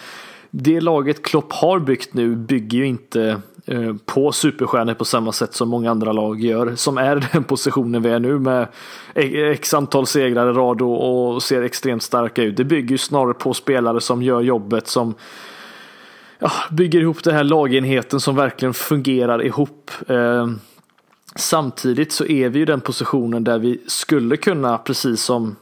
[0.50, 5.32] det laget Klopp har byggt nu bygger ju inte Eh, Eh, på superstjärnor på samma
[5.32, 6.74] sätt som många andra lag gör.
[6.74, 8.68] Som är den positionen vi är nu med
[9.14, 12.56] e- x antal segrar i rad och, ser extremt starka ut.
[12.56, 15.14] Det bygger ju snarare på spelare som gör jobbet som
[16.38, 19.90] ja, bygger ihop den här lagenheten som verkligen fungerar ihop.
[20.08, 20.48] Eh,
[21.36, 25.56] samtidigt så är vi ju den positionen där vi skulle kunna, precis som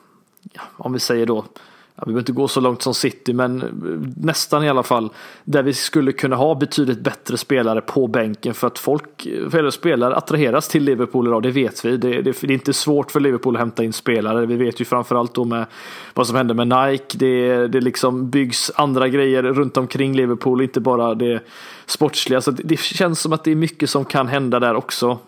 [0.77, 1.45] om vi säger då
[2.07, 3.69] vi behöver inte gå så långt som City, men eh,
[4.17, 5.11] nästan i alla fall.
[5.45, 9.71] Där vi skulle kunna ha betydligt bättre spelare på bänken för att folk, eh, eller
[9.71, 11.97] spelare attraheras till Liverpool idag, det vet vi.
[11.97, 14.47] Det, det, det, är inte svårt för Liverpool att hämta in spelare.
[14.47, 15.67] Vi vet ju framförallt då med
[16.15, 17.19] vad som hände med Nike.
[17.19, 21.41] Det, det liksom byggs andra grejer runt omkring Liverpool, inte bara det
[21.87, 22.41] sportsliga.
[22.41, 25.19] Så det känns som att det är mycket som kan hända där också.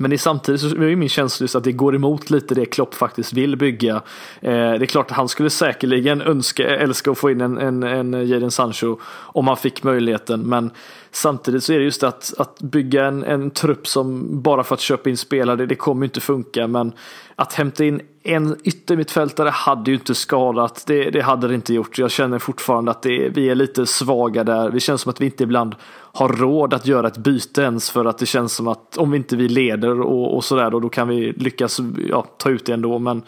[0.00, 2.66] Men det är samtidigt så är min känsla just att det går emot lite det
[2.66, 3.94] Klopp faktiskt vill bygga.
[4.40, 7.82] Eh, det är klart att han skulle säkerligen önska, älska att få in en, en,
[7.82, 10.40] en Jadon Sancho om han fick möjligheten.
[10.40, 10.70] Men
[11.10, 14.80] samtidigt så är det just att, att bygga en, en trupp som bara för att
[14.80, 16.66] köpa in spelare, det kommer inte funka.
[16.66, 16.92] Men
[17.36, 20.84] att hämta in en yttermittfältare hade ju inte skadat.
[20.86, 21.98] Det, det hade det inte gjort.
[21.98, 24.70] Jag känner fortfarande att det, vi är lite svaga där.
[24.70, 25.74] Det känns som att vi inte ibland
[26.12, 29.16] har råd att göra ett byte ens för att det känns som att om vi
[29.16, 32.72] inte vi leder och, och sådär då, då kan vi lyckas ja, ta ut det
[32.72, 32.98] ändå.
[32.98, 33.22] Men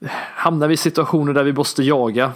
[0.00, 2.32] eh, hamnar vi i situationer där vi måste jaga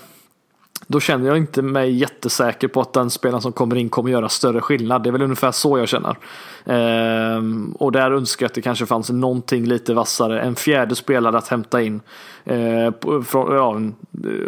[0.90, 4.28] då känner jag inte mig jättesäker på att den spelaren som kommer in kommer göra
[4.28, 5.02] större skillnad.
[5.02, 6.16] Det är väl ungefär så jag känner.
[6.64, 10.40] Ehm, och där önskar jag att det kanske fanns någonting lite vassare.
[10.40, 12.00] En fjärde spelare att hämta in.
[12.44, 12.92] Ehm,
[13.24, 13.80] från, ja,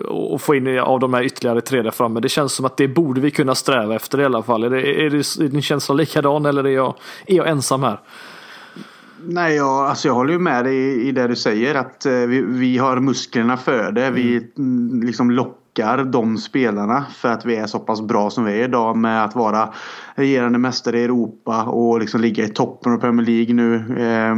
[0.08, 2.20] och få in av de här ytterligare tre där framme.
[2.20, 4.64] Det känns som att det borde vi kunna sträva efter i alla fall.
[4.64, 6.94] Är, det, är, det, är din känsla likadan eller är jag,
[7.26, 8.00] är jag ensam här?
[9.24, 12.12] Nej, jag, alltså jag håller ju med dig i, i det du säger att eh,
[12.12, 14.10] vi, vi har musklerna för det.
[14.10, 18.44] Vi mm, liksom lockar lockar de spelarna för att vi är så pass bra som
[18.44, 19.74] vi är idag med att vara
[20.14, 23.74] regerande mästare i Europa och liksom ligga i toppen av Premier League nu.
[24.02, 24.36] Eh,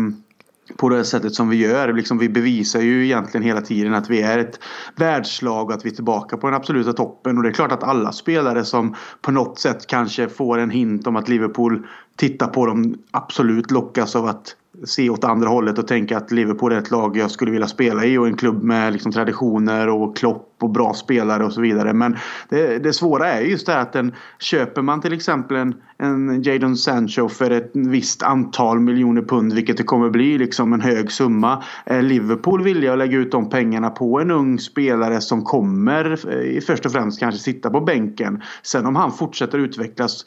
[0.77, 1.93] på det sättet som vi gör.
[1.93, 4.59] Liksom vi bevisar ju egentligen hela tiden att vi är ett
[4.97, 7.37] världslag och att vi är tillbaka på den absoluta toppen.
[7.37, 11.07] Och det är klart att alla spelare som på något sätt kanske får en hint
[11.07, 15.89] om att Liverpool tittar på dem absolut lockas av att se åt andra hållet och
[15.89, 18.93] tänka att Liverpool är ett lag jag skulle vilja spela i och en klubb med
[18.93, 21.93] liksom traditioner och Klopp och bra spelare och så vidare.
[21.93, 22.17] Men
[22.49, 26.43] det, det svåra är just det här att den, köper man till exempel en, en
[26.43, 31.13] Jadon Sancho för ett visst antal miljoner pund, vilket det kommer bli liksom en hög
[31.13, 31.63] summa.
[31.85, 36.61] Är Liverpool villiga att lägga ut de pengarna på en ung spelare som kommer eh,
[36.61, 38.43] först och främst kanske sitta på bänken.
[38.63, 40.25] Sen om han fortsätter utvecklas.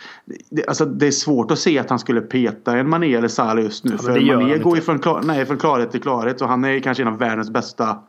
[0.49, 3.63] Det, alltså det är svårt att se att han skulle peta en Mané eller Salah
[3.63, 3.97] just nu.
[4.07, 6.79] Ja, för Mané går ju från, klar, nej, från klarhet till klarhet och han är
[6.79, 7.99] kanske en av världens bästa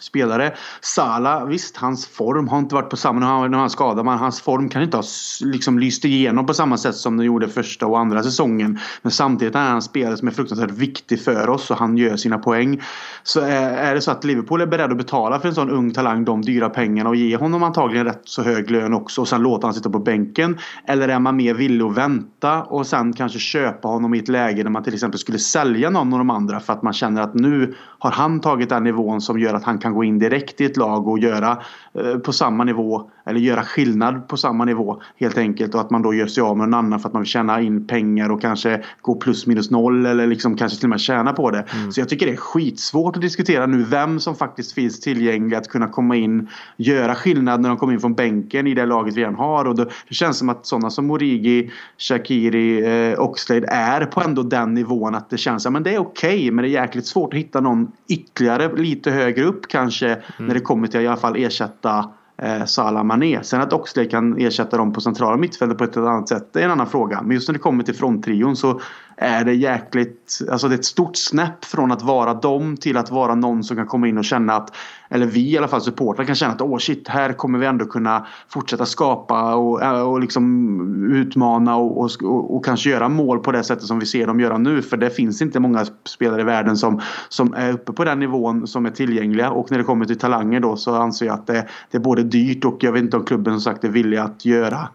[0.00, 0.52] spelare.
[0.80, 4.40] Sala, visst hans form har inte varit på samma, nu har han skadad, men hans
[4.40, 5.04] form kan inte ha
[5.40, 8.78] liksom lyst igenom på samma sätt som den gjorde första och andra säsongen.
[9.02, 12.16] Men samtidigt är han en spelare som är fruktansvärt viktig för oss och han gör
[12.16, 12.80] sina poäng.
[13.22, 16.24] Så är det så att Liverpool är beredd att betala för en sån ung talang
[16.24, 19.66] de dyra pengarna och ge honom antagligen rätt så hög lön också och sen låta
[19.66, 20.58] han sitta på bänken.
[20.84, 24.62] Eller är man mer villig att vänta och sen kanske köpa honom i ett läge
[24.62, 27.34] där man till exempel skulle sälja någon av de andra för att man känner att
[27.34, 30.64] nu har han tagit den nivån som gör att han kan gå in direkt i
[30.64, 31.58] ett lag och göra
[31.94, 36.02] eh, på samma nivå eller göra skillnad på samma nivå helt enkelt och att man
[36.02, 38.40] då gör sig av med någon annan för att man vill tjäna in pengar och
[38.40, 41.64] kanske gå plus minus noll eller liksom kanske till och med tjäna på det.
[41.74, 41.92] Mm.
[41.92, 45.68] Så jag tycker det är skitsvårt att diskutera nu vem som faktiskt finns tillgänglig att
[45.68, 49.20] kunna komma in göra skillnad när de kommer in från bänken i det laget vi
[49.20, 54.06] redan har och då, det känns som att sådana som Origi, Shakiri, eh, Oxlade är
[54.06, 56.82] på ändå den nivån att det känns att det är okej okay, men det är
[56.82, 60.22] jäkligt svårt att hitta någon ytterligare lite högre upp kanske mm.
[60.38, 62.10] när det kommer till att i alla fall ersätta
[62.42, 63.42] eh, Salah Mané.
[63.42, 66.64] Sen att Oxlade kan ersätta dem på centrala mittfältet på ett annat sätt det är
[66.64, 67.22] en annan fråga.
[67.22, 68.80] Men just när det kommer till fronttrion så
[69.22, 73.10] är det jäkligt, alltså det är ett stort snäpp från att vara dem till att
[73.10, 74.76] vara någon som kan komma in och känna att
[75.10, 77.66] eller vi i alla fall supportrar kan känna att åh oh shit, här kommer vi
[77.66, 83.38] ändå kunna fortsätta skapa och, eh, och liksom utmana och, och, och, kanske göra mål
[83.38, 84.82] på det sättet som vi ser dem göra nu.
[84.82, 88.66] För det finns inte många spelare i världen som, som är uppe på den nivån
[88.66, 89.50] som är tillgängliga.
[89.50, 92.22] Och när det kommer till talanger då så anser jag att det, det är både
[92.22, 94.88] dyrt och jag vet inte om klubben som sagt är villig att göra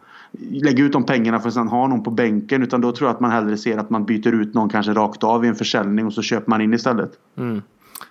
[0.51, 2.63] lägga ut de pengarna för att sedan ha någon på bänken.
[2.63, 5.23] Utan då tror jag att man hellre ser att man byter ut någon kanske rakt
[5.23, 7.11] av i en försäljning och så köper man in istället.
[7.37, 7.61] Mm.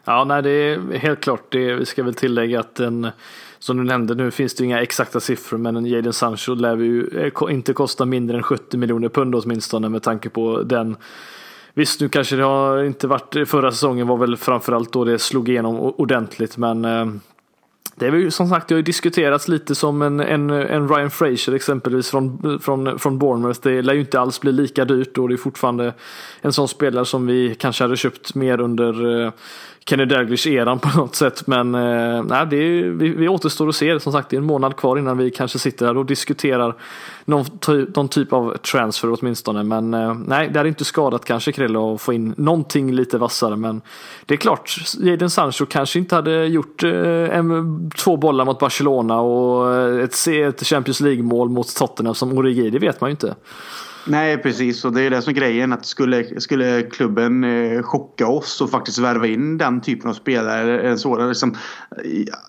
[0.05, 1.43] Ja, nej, det är helt klart.
[1.49, 3.09] Det, vi ska väl tillägga att den,
[3.59, 7.09] som du nämnde, nu finns det inga exakta siffror, men en Jadon Sancho lär ju
[7.09, 10.97] eh, inte kosta mindre än 70 miljoner pund åtminstone med tanke på den
[11.77, 15.49] Visst, nu kanske det har inte varit, förra säsongen var väl framförallt då det slog
[15.49, 17.07] igenom ordentligt, men eh,
[17.97, 21.11] det är väl som sagt, det har ju diskuterats lite som en, en, en Ryan
[21.11, 23.61] Fraser exempelvis från, från, från Bournemouth.
[23.63, 25.95] Det lär ju inte alls bli lika dyrt och det är fortfarande
[26.41, 29.33] en sån spelare som vi kanske hade köpt mer under eh,
[29.87, 31.47] Kenny Dalglish-eran på något sätt.
[31.47, 34.01] Men eh, nej, det är, vi, vi återstår att se.
[34.01, 36.75] Som sagt, det är en månad kvar innan vi kanske sitter här och diskuterar
[37.25, 37.45] någon,
[37.95, 39.63] någon typ av transfer åtminstone.
[39.63, 43.57] Men eh, nej, det hade inte skadat kanske Krille att få in någonting lite vassare.
[43.57, 43.83] Men
[44.27, 46.91] det är klart, Jadon Sancho kanske inte hade gjort eh,
[47.39, 52.71] en, två bollar mot Barcelona och eh, ett, ett Champions League-mål mot Tottenham som Origi,
[52.71, 53.35] det vet man ju inte.
[54.07, 58.27] Nej precis och det är det som är grejen att skulle, skulle klubben eh, chocka
[58.27, 60.99] oss och faktiskt värva in den typen av spelare.
[60.99, 61.57] Sådan, liksom,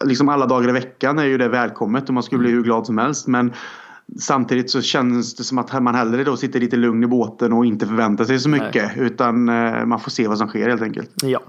[0.06, 2.86] liksom alla dagar i veckan är ju det välkommet och man skulle bli hur glad
[2.86, 3.28] som helst.
[3.28, 3.54] Men
[4.20, 7.66] Samtidigt så känns det som att man hellre då sitter lite lugn i båten och
[7.66, 8.98] inte förväntar sig så mycket.
[8.98, 9.06] Nej.
[9.06, 11.10] Utan eh, man får se vad som sker helt enkelt.
[11.24, 11.40] Ja.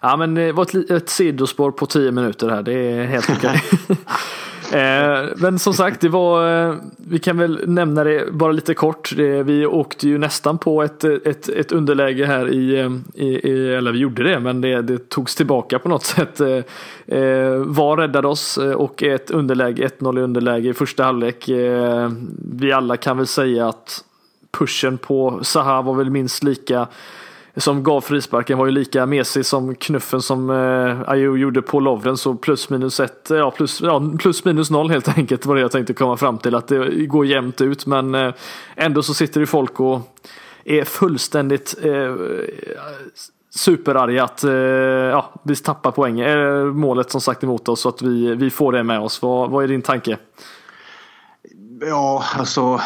[0.00, 2.62] Ja men det var ett, ett sidospår på tio minuter här.
[2.62, 3.62] Det är helt okej.
[4.72, 9.12] Eh, men som sagt, det var, eh, vi kan väl nämna det bara lite kort.
[9.44, 13.98] vi åkte ju nästan på ett, ett, ett underläge här eh, i, i, eller vi
[13.98, 16.40] gjorde det, men det, det togs tillbaka på något sätt.
[16.40, 21.48] Eh, eh, VAR räddade oss och ett underläge, 1-0 i underläge i första halvlek.
[22.52, 24.04] vi alla kan väl säga att
[24.50, 26.86] pushen på Zaha var väl minst lika
[27.58, 32.16] som gav frisparken var ju lika mesig som knuffen som eh, Ayew gjorde på Lovren
[32.16, 35.72] så plus minus ett, ja plus, ja plus minus noll helt enkelt var det jag
[35.72, 38.34] tänkte komma fram till att det går jämnt ut men eh,
[38.76, 40.00] ändå så sitter det folk och
[40.64, 42.14] är fullständigt eh,
[43.50, 48.02] superarga att eh, ja, vi tappar poäng, eh, målet som sagt emot oss så att
[48.02, 49.22] vi, vi får det med oss.
[49.22, 50.18] Vad, vad är din tanke?
[51.80, 52.80] Ja, alltså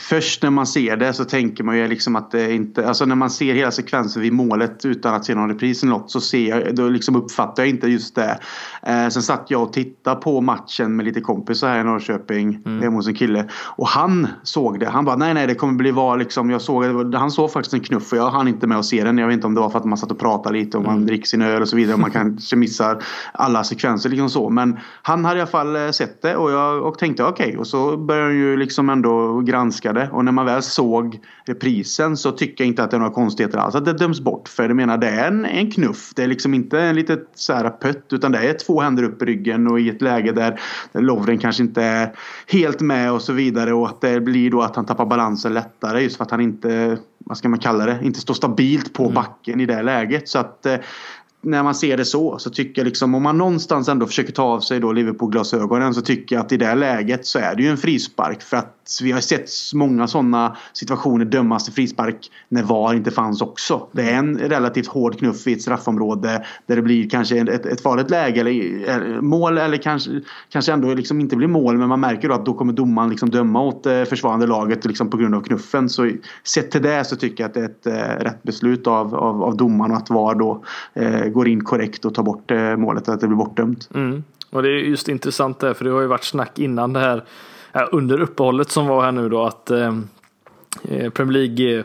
[0.00, 3.14] först när man ser det så tänker man ju liksom att det inte, alltså när
[3.14, 6.48] man ser hela sekvensen vid målet utan att se någon repris eller något så ser
[6.48, 8.38] jag, då liksom uppfattar jag inte just det.
[8.82, 12.82] Eh, sen satt jag och tittade på matchen med lite kompisar här i Norrköping, mm.
[12.82, 13.48] hemma hos en kille.
[13.76, 14.88] Och han såg det.
[14.88, 17.80] Han bara nej nej det kommer bli var liksom, jag såg, han såg faktiskt en
[17.80, 19.18] knuff och jag hann inte med att se den.
[19.18, 20.94] Jag vet inte om det var för att man satt och pratade lite och man
[20.94, 21.06] mm.
[21.06, 21.94] dricker sin öl och så vidare.
[21.94, 24.50] Och man kanske missar alla sekvenser liksom så.
[24.50, 27.56] Men han hade i alla fall eh, sett det och jag och tänkte okej okay.
[27.56, 30.08] och så började ju liksom ändå granska det.
[30.12, 33.58] Och när man väl såg reprisen så tycker jag inte att det är några konstigheter
[33.58, 34.48] alls att det döms bort.
[34.48, 36.12] För jag menar det är en, en knuff.
[36.16, 39.22] Det är liksom inte en litet så här pött utan det är två händer upp
[39.22, 40.60] i ryggen och i ett läge där,
[40.92, 42.12] där Lovren kanske inte är
[42.46, 43.72] helt med och så vidare.
[43.72, 46.98] Och att det blir då att han tappar balansen lättare just för att han inte,
[47.18, 49.14] vad ska man kalla det, inte står stabilt på mm.
[49.14, 50.28] backen i det läget.
[50.28, 50.76] Så att eh,
[51.46, 54.42] när man ser det så så tycker jag liksom om man någonstans ändå försöker ta
[54.42, 57.68] av sig då Liverpool-glasögonen så tycker jag att i det läget så är det ju
[57.68, 62.94] en frispark för att vi har sett många sådana situationer dömas till frispark när VAR
[62.94, 63.88] inte fanns också.
[63.92, 67.80] Det är en relativt hård knuff i ett straffområde där det blir kanske ett, ett
[67.80, 70.10] farligt läge eller eh, mål eller kanske,
[70.48, 73.30] kanske ändå liksom inte blir mål men man märker då att då kommer domaren liksom
[73.30, 75.88] döma åt det försvarande laget liksom på grund av knuffen.
[75.88, 76.10] Så
[76.44, 79.42] sett till det så tycker jag att det är ett eh, rätt beslut av, av,
[79.42, 83.08] av domaren och att VAR då eh, går in korrekt och tar bort eh, målet,
[83.08, 83.88] att det blir bortdömt.
[83.94, 84.24] Mm.
[84.50, 87.24] Och det är just intressant där, för det har ju varit snack innan det här,
[87.92, 89.98] under uppehållet som var här nu då, att eh,
[90.88, 91.84] eh Premier League Eh,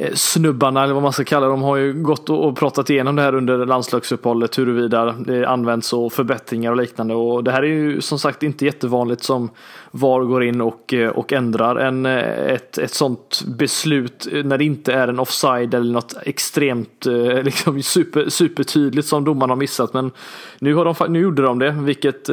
[0.00, 3.22] Eh, snubbarna, eller vad man ska kalla dem, har ju gått och pratat igenom det
[3.22, 7.14] här under landslagsuppehållet, huruvida det används och förbättringar och liknande.
[7.14, 9.50] Och det här är ju som sagt inte jättevanligt som
[9.90, 14.64] VAR går in och, eh, och ändrar en, eh, ett, ett sånt beslut när det
[14.64, 17.06] inte är en offside eller något extremt
[17.42, 19.94] liksom super, supertydligt som domarna har missat.
[19.94, 20.10] Men
[20.58, 22.30] nu, har de, nu gjorde de det, vilket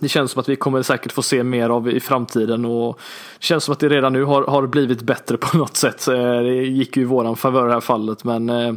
[0.00, 3.00] det känns som att vi kommer säkert få se mer av i framtiden och
[3.38, 6.08] det känns som att det redan nu har, har blivit bättre på något sätt.
[6.08, 8.72] Eh, det gick ju i våran favör i det här fallet men eh,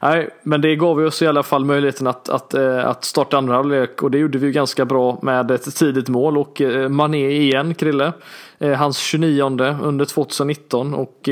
[0.00, 3.54] nej, men det gav oss i alla fall möjligheten att, att, eh, att starta andra
[3.54, 7.74] halvlek och det gjorde vi ju ganska bra med ett tidigt mål och Mané igen
[7.74, 8.12] Krille.
[8.76, 9.42] Hans 29
[9.82, 11.28] under 2019 och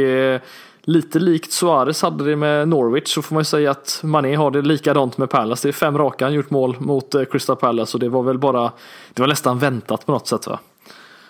[0.86, 4.50] Lite likt Suarez hade det med Norwich så får man ju säga att Mané har
[4.50, 5.68] det likadant med Palace.
[5.68, 8.38] Det är fem raka han gjort mål mot eh, Crystal Palace och det var väl
[8.38, 8.72] bara,
[9.14, 10.58] det var nästan väntat på något sätt va?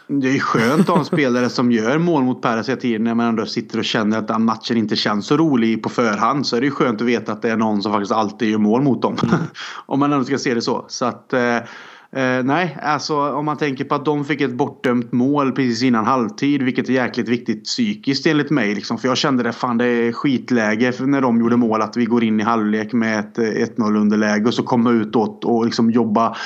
[0.07, 3.15] Det är skönt att ha en spelare som gör mål mot Palace hela tiden när
[3.15, 6.47] man ändå sitter och känner att den matchen inte känns så rolig på förhand.
[6.47, 8.59] Så är det ju skönt att veta att det är någon som faktiskt alltid gör
[8.59, 9.17] mål mot dem.
[9.23, 9.35] Mm.
[9.87, 10.85] Om man ändå ska se det så.
[10.89, 11.35] Så att
[12.15, 16.05] eh, nej, alltså om man tänker på att de fick ett bortdömt mål precis innan
[16.05, 16.63] halvtid.
[16.63, 18.75] Vilket är jäkligt viktigt psykiskt enligt mig.
[18.75, 21.83] Liksom, för jag kände det, fan det är skitläge när de gjorde mål.
[21.83, 25.45] Att vi går in i halvlek med ett eh, 1-0 underläge och så komma utåt
[25.45, 26.37] och liksom jobba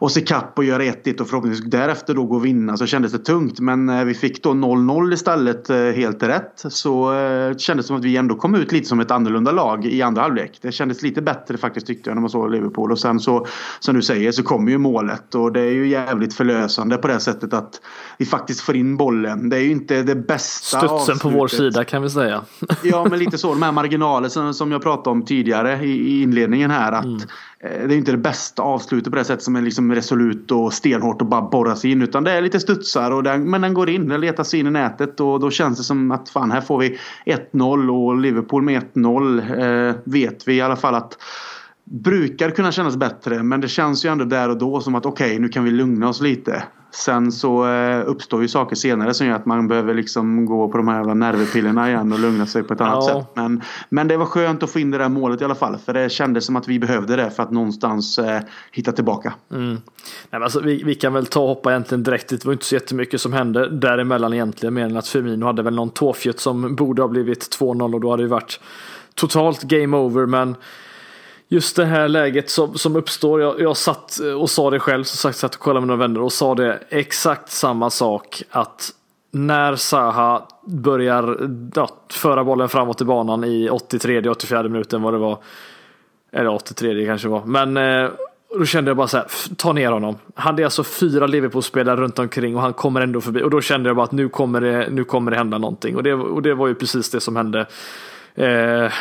[0.00, 3.12] och se kapp och göra 1-1 och förhoppningsvis därefter då gå och vinna så kändes
[3.12, 3.60] det tungt.
[3.60, 7.96] Men när vi fick då 0-0 istället eh, helt rätt så eh, kändes det som
[7.96, 10.58] att vi ändå kom ut lite som ett annorlunda lag i andra halvlek.
[10.62, 13.46] Det kändes lite bättre faktiskt tyckte jag när man såg Liverpool och sen så
[13.80, 17.20] som du säger så kommer ju målet och det är ju jävligt förlösande på det
[17.20, 17.80] sättet att
[18.18, 19.48] vi faktiskt får in bollen.
[19.48, 21.22] Det är ju inte det bästa Studsen avslutet.
[21.22, 22.42] på vår sida kan vi säga.
[22.82, 23.54] ja men lite så.
[23.54, 27.88] De här marginalerna som jag pratade om tidigare i inledningen här att mm Eh, Eh,
[27.88, 31.20] det är inte det bästa avslutet på det sättet som är liksom resolut och stenhårt
[31.20, 32.02] och bara borras sig in.
[32.02, 34.08] Utan det är lite studsar och den, men den går in.
[34.08, 36.78] Den letar sig in i nätet och då känns det som att fan här får
[36.78, 41.18] vi 1-0 och Liverpool med 1-0 eh, vet vi i alla fall att
[41.84, 45.26] brukar kunna kännas bättre men det känns ju ändå där och då som att okej
[45.26, 46.62] okay, nu kan vi lugna oss lite.
[46.92, 50.76] Sen så eh, uppstår ju saker senare som gör att man behöver liksom gå på
[50.76, 53.20] de här nervpillerna igen och lugna sig på ett annat ja.
[53.20, 53.26] sätt.
[53.34, 55.78] Men, men det var skönt att få in det där målet i alla fall.
[55.78, 58.40] För det kändes som att vi behövde det för att någonstans eh,
[58.72, 59.32] hitta tillbaka.
[59.50, 59.68] Mm.
[59.70, 59.80] Nej,
[60.30, 62.74] men alltså, vi, vi kan väl ta och hoppa egentligen direkt Det var inte så
[62.74, 64.74] jättemycket som hände däremellan egentligen.
[64.74, 68.10] Mer än att Firmino hade väl någon tåfjutt som borde ha blivit 2-0 och då
[68.10, 68.60] hade det varit
[69.14, 70.26] totalt game over.
[70.26, 70.56] Men
[71.52, 73.40] just det här läget som, som uppstår.
[73.40, 76.08] Jag, jag satt eh, och sa det själv, som sagt, satt och kollade med några
[76.08, 78.42] vänner och sa det exakt samma sak.
[78.50, 78.90] Att
[79.30, 85.38] när Saha börjar ja, föra bollen framåt i banan i 83-84 minuten vad det var.
[86.32, 87.44] Eller 83 kanske var.
[87.44, 88.10] Men eh,
[88.58, 90.18] då kände jag bara så här, ta ner honom.
[90.34, 93.42] Han är alltså fyra Liverpool-spelare runt omkring och han kommer ändå förbi.
[93.42, 95.96] Och då kände jag bara att nu kommer det, nu kommer det hända någonting.
[95.96, 97.66] Och det, och det var ju precis det som hände.
[98.34, 98.92] Eh,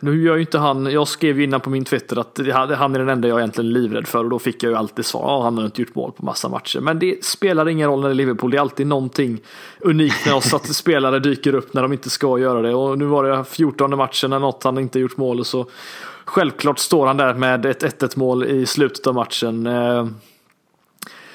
[0.00, 2.40] nu gör ju inte han, jag skrev ju innan på min Twitter att
[2.78, 5.04] han är den enda jag egentligen är livrädd för och då fick jag ju alltid
[5.04, 6.80] svar, ja, han har inte gjort mål på massa matcher.
[6.80, 9.40] Men det spelar ingen roll när det är Liverpool, det är alltid någonting
[9.80, 12.74] unikt med oss att spelare dyker upp när de inte ska göra det.
[12.74, 15.66] Och nu var det 14 matchen när något han inte gjort mål och så
[16.24, 19.66] självklart står han där med ett 1-1 mål i slutet av matchen.
[19.66, 20.06] Eh,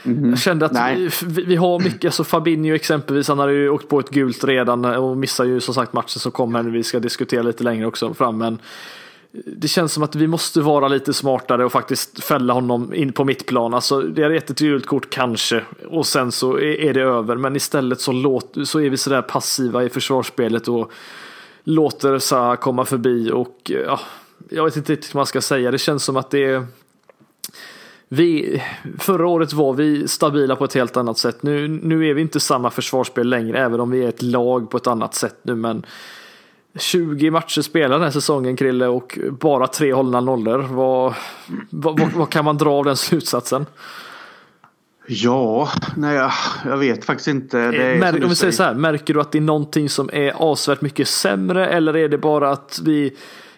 [0.03, 0.29] Mm.
[0.29, 3.99] Jag kände att vi, vi, har mycket, alltså Fabinho exempelvis, han hade ju åkt på
[3.99, 7.63] ett gult redan och missar ju som sagt matchen som kommer, vi ska diskutera lite
[7.63, 8.37] längre också fram.
[8.37, 8.59] Men
[9.31, 13.23] det känns som att vi måste vara lite smartare och faktiskt fälla honom in på
[13.23, 13.73] mitt plan.
[13.73, 17.35] Alltså, det är ett gult kort kanske och sen så är det över.
[17.35, 20.91] Men istället så, låt, så är vi sådär passiva i försvarsspelet och
[21.63, 23.99] låter Zaha komma förbi och ja,
[24.49, 25.71] jag vet inte riktigt vad man ska säga.
[25.71, 26.65] Det känns som att det är
[28.13, 28.61] vi,
[28.99, 31.43] förra året var vi stabila på ett helt annat sätt.
[31.43, 34.77] Nu, nu är vi inte samma försvarsspel längre, även om vi är ett lag på
[34.77, 35.55] ett annat sätt nu.
[35.55, 35.85] Men
[36.79, 40.59] 20 matcher spelade den här säsongen Krille och bara tre hållna nollor.
[40.59, 41.13] Vad,
[41.69, 43.65] vad, vad, vad kan man dra av den slutsatsen?
[45.07, 46.31] Ja, nej, jag,
[46.65, 47.57] jag vet faktiskt inte.
[47.99, 50.81] Mär, om vi säger så här, märker du att det är någonting som är avsevärt
[50.81, 53.13] mycket sämre eller är det bara att vi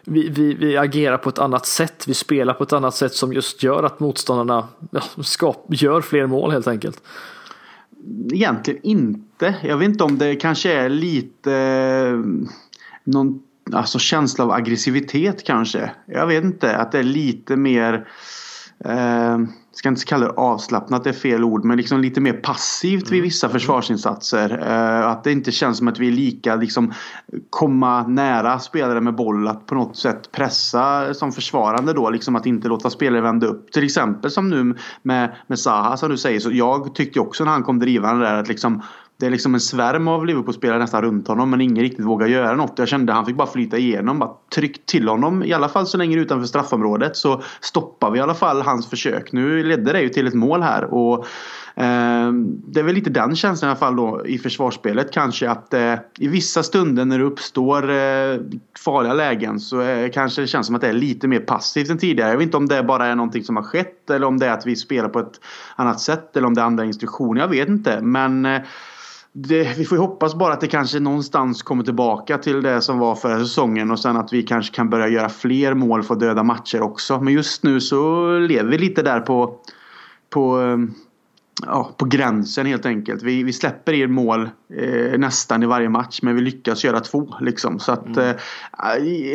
[0.05, 2.07] vi, vi, vi agerar på ett annat sätt.
[2.07, 6.27] Vi spelar på ett annat sätt som just gör att motståndarna ja, skap, gör fler
[6.27, 7.01] mål helt enkelt.
[8.33, 9.55] Egentligen inte.
[9.63, 12.19] Jag vet inte om det kanske är lite eh,
[13.03, 15.91] någon alltså känsla av aggressivitet kanske.
[16.05, 16.75] Jag vet inte.
[16.75, 18.07] Att det är lite mer
[18.85, 19.39] eh,
[19.73, 23.13] ska inte kalla det avslappnat, det är fel ord, men liksom lite mer passivt vid
[23.13, 23.23] mm.
[23.23, 24.59] vissa försvarsinsatser.
[24.59, 26.93] Uh, att det inte känns som att vi är lika liksom
[27.49, 32.45] komma nära spelare med boll, att på något sätt pressa som försvarande då, liksom att
[32.45, 33.71] inte låta spelare vända upp.
[33.71, 37.51] Till exempel som nu med, med Zaha som du säger, så jag tyckte också när
[37.51, 38.81] han kom drivande där att liksom
[39.19, 42.55] det är liksom en svärm av Liverpool-spelare nästan runt honom men ingen riktigt vågar göra
[42.55, 42.73] något.
[42.79, 44.19] Jag kände att han fick bara flyta igenom.
[44.19, 48.21] Bara tryck till honom i alla fall så länge utanför straffområdet så stoppar vi i
[48.21, 49.31] alla fall hans försök.
[49.31, 51.25] Nu ledde det ju till ett mål här och
[51.75, 52.31] eh,
[52.67, 55.93] det är väl lite den känslan i alla fall då i försvarsspelet kanske att eh,
[56.17, 58.39] i vissa stunder när det uppstår eh,
[58.85, 61.97] farliga lägen så eh, kanske det känns som att det är lite mer passivt än
[61.97, 62.29] tidigare.
[62.29, 64.51] Jag vet inte om det bara är någonting som har skett eller om det är
[64.51, 65.39] att vi spelar på ett
[65.75, 67.41] annat sätt eller om det är andra instruktioner.
[67.41, 68.61] Jag vet inte men eh,
[69.33, 73.15] det, vi får hoppas bara att det kanske någonstans kommer tillbaka till det som var
[73.15, 76.81] förra säsongen och sen att vi kanske kan börja göra fler mål för döda matcher
[76.81, 77.19] också.
[77.19, 79.55] Men just nu så lever vi lite där på,
[80.29, 80.77] på eh,
[81.61, 83.23] ja, på gränsen helt enkelt.
[83.23, 87.35] Vi, vi släpper er mål eh, nästan i varje match men vi lyckas göra två.
[87.41, 87.79] Liksom.
[87.79, 88.35] Så att, mm.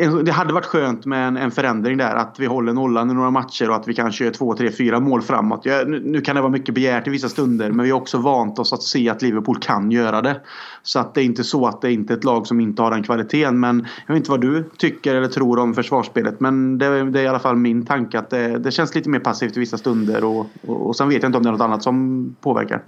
[0.01, 2.15] eh, det hade varit skönt med en, en, förändring där.
[2.15, 4.99] Att vi håller nollan i några matcher och att vi kanske gör två, tre, fyra
[4.99, 5.61] mål framåt.
[5.63, 8.17] Ja, nu, nu, kan det vara mycket begärt i vissa stunder men vi har också
[8.17, 10.41] vant oss att se att Liverpool kan göra det.
[10.83, 12.81] Så att det är inte så att det är inte är ett lag som inte
[12.81, 13.59] har den kvaliteten.
[13.59, 16.39] Men jag vet inte vad du tycker eller tror om försvarsspelet.
[16.39, 19.19] Men det, det är i alla fall min tanke att det, det känns lite mer
[19.19, 20.23] passivt i vissa stunder.
[20.23, 22.08] Och, och, och sen vet jag inte om det är något annat som
[22.41, 22.81] påverkar?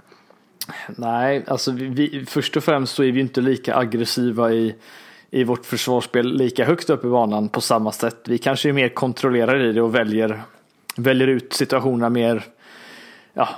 [0.96, 4.74] Nej, alltså vi, vi, först och främst så är vi inte lika aggressiva i,
[5.30, 8.16] i vårt försvarsspel lika högt upp i banan på samma sätt.
[8.24, 10.42] Vi kanske är mer kontrollerade i det och väljer,
[10.96, 12.44] väljer ut situationerna mer
[13.34, 13.48] Ja,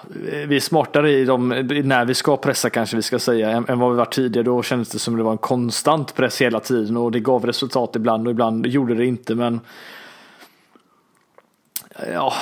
[0.46, 1.48] vi är smartare i dem
[1.84, 4.44] när vi ska pressa kanske vi ska säga än, än vad vi var tidigare.
[4.44, 7.96] Då kändes det som det var en konstant press hela tiden och det gav resultat
[7.96, 9.34] ibland och ibland gjorde det inte.
[9.34, 9.60] Men
[12.12, 12.32] Ja,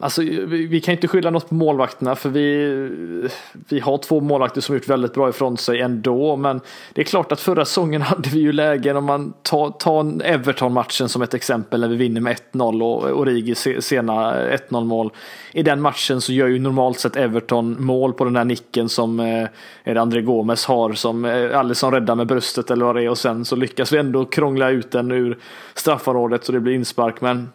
[0.00, 2.66] alltså vi, vi kan inte skylla något på målvakterna för vi,
[3.68, 6.36] vi har två målvakter som gjort väldigt bra ifrån sig ändå.
[6.36, 6.60] Men
[6.92, 11.08] det är klart att förra säsongen hade vi ju lägen om man tar, tar Everton-matchen
[11.08, 15.10] som ett exempel när vi vinner med 1-0 och Origi sena 1-0 mål.
[15.52, 19.20] I den matchen så gör ju normalt sett Everton mål på den där nicken som
[19.20, 19.48] eh,
[19.84, 23.10] är det André Gomes har som eh, Alisson räddar med bröstet eller vad det är
[23.10, 25.38] och sen så lyckas vi ändå krångla ut den ur
[25.74, 27.20] straffområdet så det blir inspark.
[27.20, 27.48] Men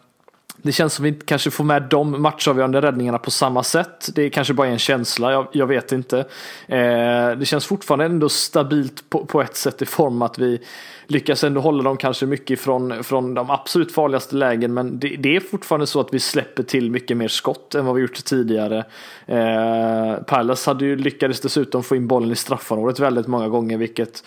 [0.62, 4.08] det känns som vi inte kanske får med de matchavgörande räddningarna på samma sätt.
[4.14, 6.18] Det är kanske bara en känsla, jag, jag vet inte.
[6.66, 10.60] Eh, det känns fortfarande ändå stabilt på, på, ett sätt i form att vi
[11.06, 14.74] lyckas ändå hålla dem kanske mycket från, från de absolut farligaste lägen.
[14.74, 17.94] Men det, det, är fortfarande så att vi släpper till mycket mer skott än vad
[17.94, 18.84] vi gjort tidigare.
[19.26, 24.24] Eh, Palace hade ju lyckades dessutom få in bollen i straffområdet väldigt många gånger vilket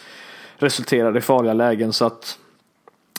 [0.58, 1.94] resulterade i farliga lägen.
[1.94, 2.38] så att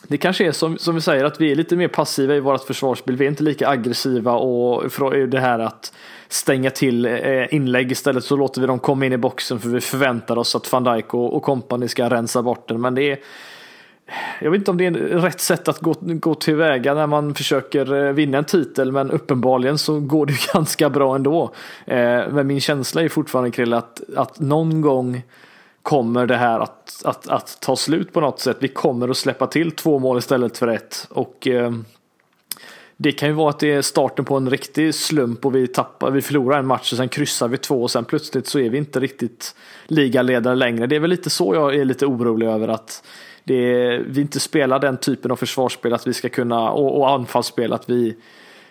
[0.07, 2.63] det kanske är som, som vi säger att vi är lite mer passiva i vårt
[2.63, 3.15] försvarsspel.
[3.15, 4.83] Vi är inte lika aggressiva och
[5.27, 5.93] det här att
[6.27, 9.81] stänga till eh, inlägg istället så låter vi dem komma in i boxen för vi
[9.81, 12.81] förväntar oss att van Dijk och, och company ska rensa bort den.
[12.81, 13.19] Men det är
[14.41, 18.05] jag vet inte om det är rätt sätt att gå, gå tillväga när man försöker
[18.05, 21.51] eh, vinna en titel men uppenbarligen så går det ganska bra ändå.
[21.85, 25.23] Eh, men min känsla är fortfarande Krille att, att någon gång
[25.87, 28.57] kommer det här att, att, att ta slut på något sätt.
[28.59, 31.07] Vi kommer att släppa till två mål istället för ett.
[31.09, 31.71] Och eh,
[32.97, 36.11] det kan ju vara att det är starten på en riktig slump och vi tappar,
[36.11, 38.77] vi förlorar en match och sen kryssar vi två och sen plötsligt så är vi
[38.77, 40.87] inte riktigt ligaledare längre.
[40.87, 43.03] Det är väl lite så jag är lite orolig över att
[43.43, 47.73] det, vi inte spelar den typen av försvarsspel att vi ska kunna och, och anfallsspel
[47.73, 48.15] att vi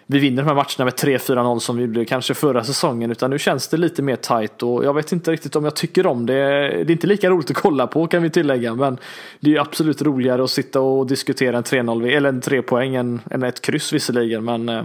[0.06, 3.38] vi vinner de här matcherna med 3-4-0 som vi blev kanske förra säsongen utan nu
[3.38, 6.34] känns det lite mer tight och jag vet inte riktigt om jag tycker om det.
[6.34, 8.98] Det är inte lika roligt att kolla på kan vi tillägga men
[9.40, 13.20] det är absolut roligare att sitta och diskutera en 3-0 eller en 3 poäng än,
[13.30, 14.84] än ett kryss visserligen men eh,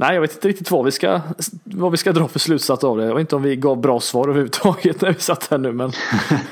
[0.00, 1.20] Nej, jag vet inte riktigt vad vi ska,
[1.64, 3.04] vad vi ska dra för slutsats av det.
[3.04, 5.92] Jag vet inte om vi gav bra svar överhuvudtaget när vi satt här nu men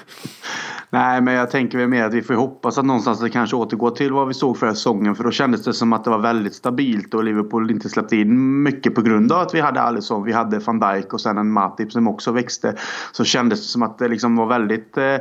[0.91, 3.91] Nej, men jag tänker väl mer att vi får hoppas att någonstans det kanske återgår
[3.91, 5.15] till vad vi såg förra säsongen.
[5.15, 8.63] För då kändes det som att det var väldigt stabilt och Liverpool inte släppte in
[8.63, 11.51] mycket på grund av att vi hade Alisson, vi hade van Dijk och sen en
[11.51, 12.75] Matip som också växte.
[13.13, 15.17] Så kändes det som att det liksom var väldigt eh,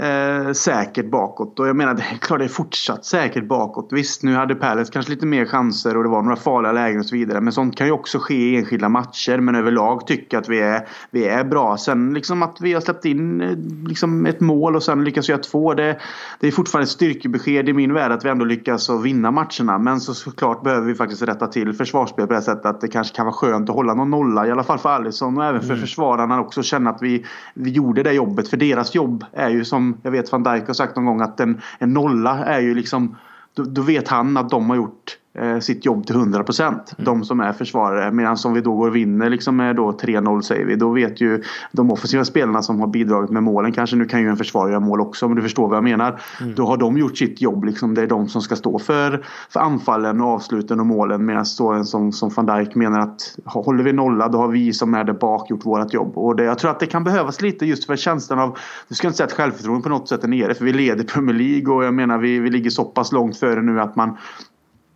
[0.00, 1.60] eh, säkert bakåt.
[1.60, 3.88] Och jag menar, det är klart det är fortsatt säkert bakåt.
[3.90, 7.06] Visst, nu hade Palace kanske lite mer chanser och det var några farliga lägen och
[7.06, 7.40] så vidare.
[7.40, 9.38] Men sånt kan ju också ske i enskilda matcher.
[9.38, 11.76] Men överlag tycker jag att vi är, vi är bra.
[11.76, 13.56] Sen liksom att vi har släppt in eh,
[13.88, 15.74] liksom ett mål och sen lyckas göra två.
[15.74, 15.98] Det,
[16.40, 19.78] det är fortfarande ett styrkebesked i min värld att vi ändå lyckas vinna matcherna.
[19.78, 23.16] Men så, såklart behöver vi faktiskt rätta till försvarsspel på det sättet att det kanske
[23.16, 24.46] kan vara skönt att hålla någon nolla.
[24.46, 25.80] I alla fall för Alisson och även för mm.
[25.80, 27.24] försvararna också känna att vi,
[27.54, 28.48] vi gjorde det jobbet.
[28.48, 31.20] För deras jobb är ju som Liksom, jag vet van Dijk har sagt någon gång
[31.20, 33.16] att en, en nolla är ju liksom
[33.54, 35.18] då, då vet han att de har gjort
[35.60, 36.94] sitt jobb till 100 procent.
[36.98, 37.04] Mm.
[37.04, 38.12] De som är försvarare.
[38.12, 40.76] Medan om vi då går och vinner liksom med 3-0 säger vi.
[40.76, 43.72] Då vet ju de offensiva spelarna som har bidragit med målen.
[43.72, 45.28] Kanske nu kan ju en försvarare göra mål också.
[45.28, 46.20] Men du förstår vad jag menar.
[46.40, 46.54] Mm.
[46.54, 47.64] Då har de gjort sitt jobb.
[47.64, 47.94] Liksom.
[47.94, 51.26] Det är de som ska stå för, för anfallen och avsluten och målen.
[51.26, 54.72] Medan så en som, som van Dijk menar att håller vi nolla då har vi
[54.72, 56.18] som är där bak gjort vårt jobb.
[56.18, 58.58] Och det, jag tror att det kan behövas lite just för känslan av.
[58.88, 60.54] Du ska inte säga att självförtroende på något sätt är nere.
[60.54, 63.62] För vi leder Premier League och jag menar vi, vi ligger så pass långt före
[63.62, 64.16] nu att man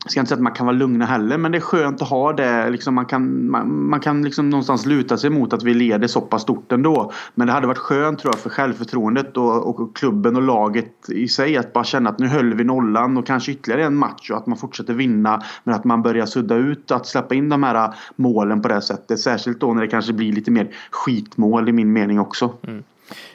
[0.05, 2.09] jag ska inte säga att man kan vara lugna heller men det är skönt att
[2.09, 2.71] ha det.
[2.71, 6.21] Liksom man kan, man, man kan liksom någonstans luta sig mot att vi leder så
[6.21, 7.13] pass stort ändå.
[7.35, 11.29] Men det hade varit skönt tror jag för självförtroendet och, och klubben och laget i
[11.29, 14.37] sig att bara känna att nu höll vi nollan och kanske ytterligare en match och
[14.37, 15.43] att man fortsätter vinna.
[15.65, 19.21] Men att man börjar sudda ut att släppa in de här målen på det sättet.
[19.21, 22.53] Särskilt då när det kanske blir lite mer skitmål i min mening också.
[22.63, 22.85] Mm.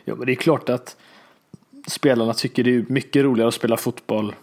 [0.05, 0.97] Ja men det är klart att
[1.87, 4.33] spelarna tycker det är mycket roligare att spela fotboll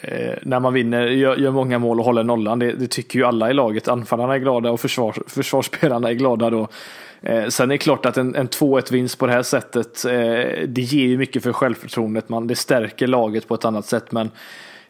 [0.00, 2.58] Eh, när man vinner, gör, gör, många mål och håller nollan.
[2.58, 3.88] Det, det, tycker ju alla i laget.
[3.88, 6.68] Anfallarna är glada och försvars, försvarsspelarna är glada då.
[7.22, 10.12] Eh, sen är det klart att en, en 2-1 vinst på det här sättet, eh,
[10.68, 12.28] det ger ju mycket för självförtroendet.
[12.28, 14.12] Man, det stärker laget på ett annat sätt.
[14.12, 14.30] Men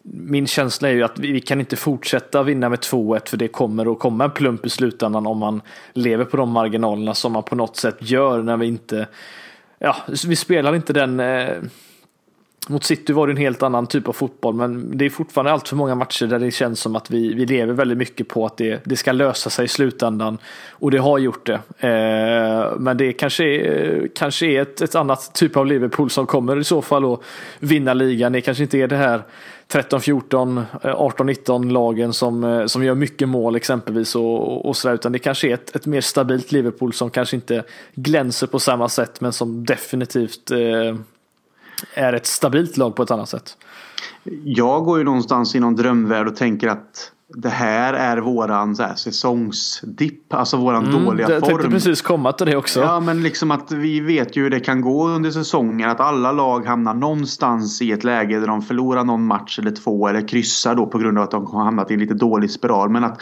[0.03, 3.49] min känsla är ju att vi, vi kan inte fortsätta vinna med 2-1 för det
[3.49, 5.63] kommer att komma en plump i slutändan om man
[5.93, 9.07] lever på de marginalerna som man på något sätt gör när vi inte
[9.83, 11.49] ja, vi spelar inte den eh,
[12.69, 15.69] mot City var det en helt annan typ av fotboll men det är fortfarande allt
[15.69, 18.57] för många matcher där det känns som att vi, vi lever väldigt mycket på att
[18.57, 20.39] det, det ska lösa sig i slutändan
[20.71, 21.87] och det har gjort det.
[21.89, 26.61] Eh, men det kanske är, kanske är ett, ett annat typ av Liverpool som kommer
[26.61, 27.21] i så fall att
[27.59, 28.33] vinna ligan.
[28.33, 29.23] Det kanske inte är det här
[29.69, 34.95] 13, 14, 18, 19 lagen som, eh, som gör mycket mål exempelvis och, och sådär
[34.95, 38.89] utan det kanske är ett, ett mer stabilt Liverpool som kanske inte glänser på samma
[38.89, 40.97] sätt men som definitivt eh,
[41.95, 43.57] är ett stabilt lag på ett annat sätt.
[44.45, 48.83] Jag går ju någonstans i någon drömvärld och tänker att det här är våran så
[48.83, 51.35] här, säsongsdipp, alltså våran mm, dåliga form.
[51.35, 52.81] Jag tänkte precis komma till det också.
[52.81, 55.91] Ja men liksom att vi vet ju hur det kan gå under säsongen.
[55.91, 60.09] Att alla lag hamnar någonstans i ett läge där de förlorar någon match eller två
[60.09, 62.91] eller kryssar då på grund av att de har hamnat i en lite dålig spiral.
[62.91, 63.21] Men att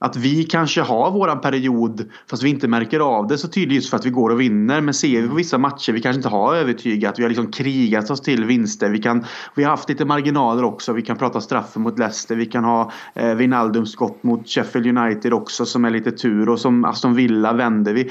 [0.00, 3.90] att vi kanske har våran period fast vi inte märker av det så tydligt just
[3.90, 4.80] för att vi går och vinner.
[4.80, 7.18] Men ser vi på vissa matcher vi kanske inte har övertygat.
[7.18, 8.90] Vi har liksom krigat oss till vinster.
[8.90, 9.24] Vi, kan,
[9.54, 10.92] vi har haft lite marginaler också.
[10.92, 12.36] Vi kan prata straffen mot Leicester.
[12.36, 16.48] Vi kan ha eh, Wijnaldums skott mot Sheffield United också som är lite tur.
[16.48, 18.10] Och som Aston Villa vänder vi.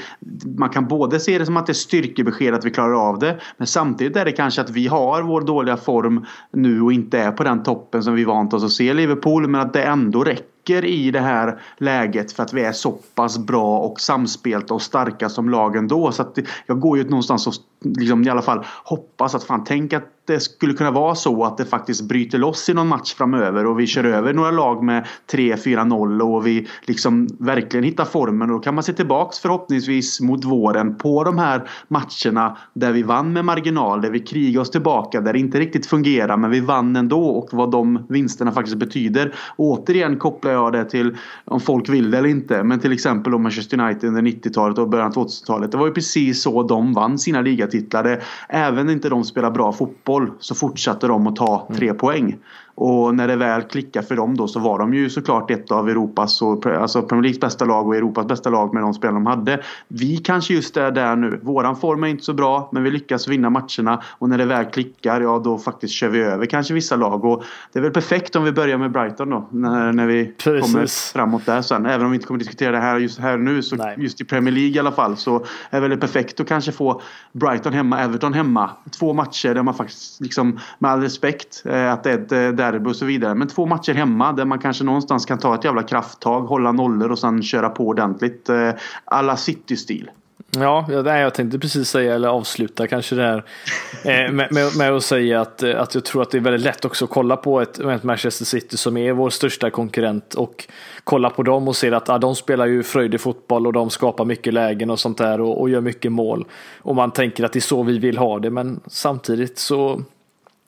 [0.58, 3.40] Man kan både se det som att det är styrkebesked att vi klarar av det.
[3.56, 7.32] Men samtidigt är det kanske att vi har vår dåliga form nu och inte är
[7.32, 9.48] på den toppen som vi vant oss att se Liverpool.
[9.48, 12.92] Men att det ändå räcker räcker i det här läget för att vi är så
[13.14, 16.12] pass bra och samspelta och starka som lagen då.
[16.12, 17.54] Så att jag går ju någonstans och
[17.84, 21.58] liksom i alla fall hoppas att fan tänk att det skulle kunna vara så att
[21.58, 25.06] det faktiskt bryter loss i någon match framöver och vi kör över några lag med
[25.32, 28.50] 3-4-0 och vi liksom verkligen hittar formen.
[28.50, 33.02] Och då kan man se tillbaks förhoppningsvis mot våren på de här matcherna där vi
[33.02, 36.60] vann med marginal, där vi krigade oss tillbaka, där det inte riktigt fungerar men vi
[36.60, 39.34] vann ändå och vad de vinsterna faktiskt betyder.
[39.56, 42.62] Och återigen kopplar jag det till om folk vill det eller inte.
[42.62, 45.72] Men till exempel om Manchester United under 90-talet och början av 2000-talet.
[45.72, 47.42] Det var ju precis så de vann sina
[47.74, 48.22] ligatitlar.
[48.48, 51.98] Även inte de spelar bra fotboll så fortsatte de att ta tre mm.
[51.98, 52.36] poäng.
[52.82, 55.88] Och när det väl klickade för dem då så var de ju såklart ett av
[55.88, 59.26] Europas och alltså Premier Leagues bästa lag och Europas bästa lag med de spelare de
[59.26, 59.62] hade.
[59.88, 61.40] Vi kanske just är där nu.
[61.42, 64.64] Våran form är inte så bra men vi lyckas vinna matcherna och när det väl
[64.64, 68.36] klickar ja då faktiskt kör vi över kanske vissa lag och det är väl perfekt
[68.36, 70.72] om vi börjar med Brighton då när, när vi Precis.
[70.72, 71.86] kommer framåt där sen.
[71.86, 73.94] Även om vi inte kommer diskutera det här just här nu så Nej.
[73.98, 77.02] just i Premier League i alla fall så är det väl perfekt att kanske få
[77.32, 78.70] Brighton hemma, Everton hemma.
[78.98, 82.52] Två matcher där man faktiskt liksom med all respekt eh, att det är ett eh,
[82.72, 83.34] derby och så vidare.
[83.34, 87.10] Men två matcher hemma där man kanske någonstans kan ta ett jävla krafttag, hålla nollor
[87.10, 88.48] och sen köra på ordentligt.
[88.48, 88.70] Eh,
[89.04, 90.10] alla City-stil.
[90.58, 93.44] Ja, jag tänkte precis säga, eller avsluta kanske det här
[94.04, 96.62] eh, med, med, med, att säga att, eh, att jag tror att det är väldigt
[96.62, 100.68] lätt också att kolla på ett, ett Manchester City som är vår största konkurrent och
[101.04, 104.24] kolla på dem och se att ah, de spelar ju fröjdig fotboll och de skapar
[104.24, 106.44] mycket lägen och sånt där och, och gör mycket mål.
[106.78, 110.02] Och man tänker att det är så vi vill ha det, men samtidigt så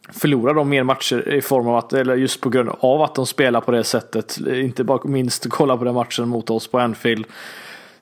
[0.08, 3.26] förlorar de mer matcher i form av att, eller just på grund av att de
[3.26, 4.38] spelar på det sättet.
[4.46, 7.26] Inte bara minst kolla på den matchen mot oss på Anfield.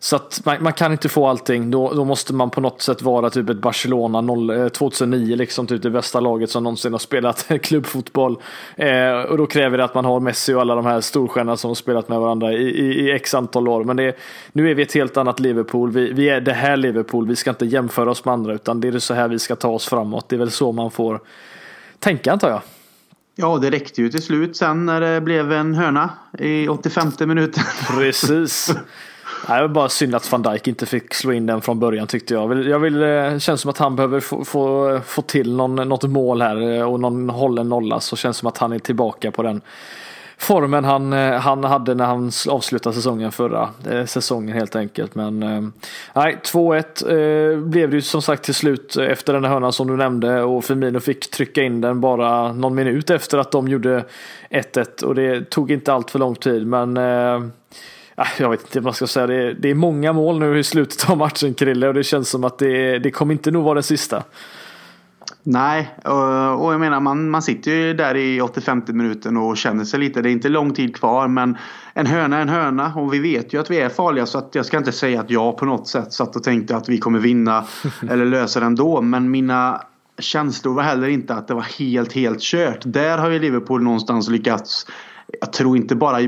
[0.02, 1.70] Så att man, man, kan inte få allting.
[1.70, 5.66] Då, då måste man på något sätt vara typ ett Barcelona 0, 2009, eh, liksom
[5.66, 8.36] typ det bästa laget som någonsin har spelat klubbfotboll.
[8.76, 11.70] Eh, och då kräver det att man har Messi och alla de här storstjärnorna som
[11.70, 13.84] har spelat med varandra i, i, i x antal år.
[13.84, 14.16] Men det,
[14.52, 15.90] nu är vi ett helt annat Liverpool.
[15.90, 17.26] Vi, vi, är det här Liverpool.
[17.26, 19.68] Vi ska inte jämföra oss med andra utan det är så här vi ska ta
[19.68, 20.28] oss framåt.
[20.28, 21.20] Det är väl så man får
[22.00, 22.62] tänka antar jag.
[23.36, 27.62] Ja, det räckte ju till slut sen när det blev en hörna i 85 minuten.
[27.88, 28.66] Precis.
[29.46, 32.34] det var bara synd att van Dijk inte fick slå in den från början tyckte
[32.34, 32.64] jag.
[32.64, 36.02] Jag vill, det eh, känns som att han behöver få, få, få till någon, något
[36.02, 39.30] mål här eh, och någon hållen nolla så känns det som att han är tillbaka
[39.30, 39.60] på den
[40.40, 45.14] formen han, eh, han hade när han avslutade säsongen förra eh, säsongen helt enkelt.
[45.14, 45.62] Men eh,
[46.14, 49.86] nej, 2-1 eh, blev det ju som sagt till slut efter den där hörnan som
[49.86, 54.04] du nämnde och Firmino fick trycka in den bara någon minut efter att de gjorde
[54.50, 57.34] 1-1 och det tog inte allt för lång tid men eh,
[58.16, 59.26] äh, jag vet inte vad man ska säga.
[59.26, 62.28] Det är, det är många mål nu i slutet av matchen Krille och det känns
[62.28, 64.22] som att det, det kommer inte nog vara den sista.
[65.42, 70.00] Nej, och jag menar man, man sitter ju där i 85 minuten och känner sig
[70.00, 70.22] lite.
[70.22, 71.56] Det är inte lång tid kvar men
[71.94, 74.54] en höna är en höna och vi vet ju att vi är farliga så att
[74.54, 77.18] jag ska inte säga att jag på något sätt satt och tänkte att vi kommer
[77.18, 77.64] vinna
[78.10, 79.00] eller lösa det ändå.
[79.00, 79.82] Men mina
[80.18, 82.80] känslor var heller inte att det var helt, helt kört.
[82.84, 84.86] Där har ju Liverpool någonstans lyckats
[85.40, 86.18] jag tror inte bara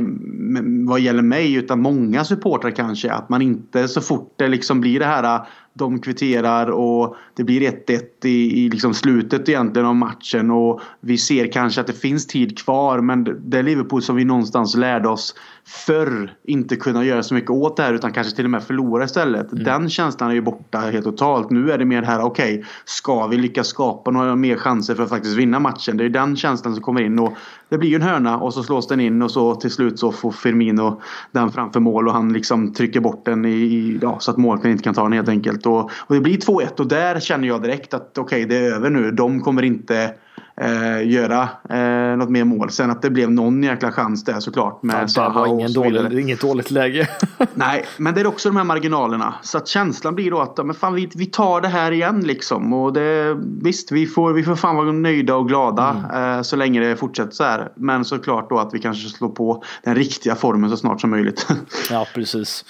[0.87, 4.99] vad gäller mig utan många supportrar kanske att man inte så fort det liksom blir
[5.01, 10.51] det här de kvitterar och det blir 1-1 i, i liksom slutet egentligen av matchen
[10.51, 14.25] och vi ser kanske att det finns tid kvar men det är Liverpool som vi
[14.25, 18.45] någonstans lärde oss förr inte kunna göra så mycket åt det här utan kanske till
[18.45, 19.53] och med förlora istället.
[19.53, 19.65] Mm.
[19.65, 21.51] Den känslan är ju borta helt totalt.
[21.51, 25.03] Nu är det mer här, okej, okay, ska vi lyckas skapa några mer chanser för
[25.03, 25.97] att faktiskt vinna matchen?
[25.97, 27.33] Det är den känslan som kommer in och
[27.69, 30.13] det blir ju en hörna och så slås den in och så till slut så
[30.13, 31.01] får Firmino
[31.31, 34.85] den framför mål och han liksom trycker bort den i, ja, så att målvakten inte
[34.85, 35.62] kan ta den helt enkelt.
[35.67, 38.73] Och, och det blir 2-1 och där känner jag direkt att okej, okay, det är
[38.73, 39.11] över nu.
[39.11, 40.15] De kommer inte
[40.57, 42.71] eh, göra eh, något mer mål.
[42.71, 44.83] Sen att det blev någon jäkla chans där såklart.
[44.83, 47.09] Med ja, det var ingen dålig, inget dåligt läge.
[47.55, 49.35] Nej, men det är också de här marginalerna.
[49.43, 52.73] Så att känslan blir då att men fan, vi, vi tar det här igen liksom.
[52.73, 56.37] Och det, visst, vi får, vi får fan vara nöjda och glada mm.
[56.37, 57.73] eh, så länge det fortsätter så här.
[57.77, 61.47] Men såklart då att vi kanske slår på den riktiga formen så snart som möjligt.
[61.91, 62.65] ja, precis.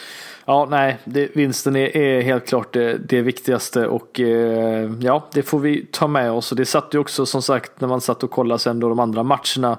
[0.45, 5.43] Ja, nej, det, vinsten är, är, helt klart det, det viktigaste och eh, ja, det
[5.43, 6.51] får vi ta med oss.
[6.51, 8.99] Och det satt ju också som sagt när man satt och kollade sen då de
[8.99, 9.78] andra matcherna,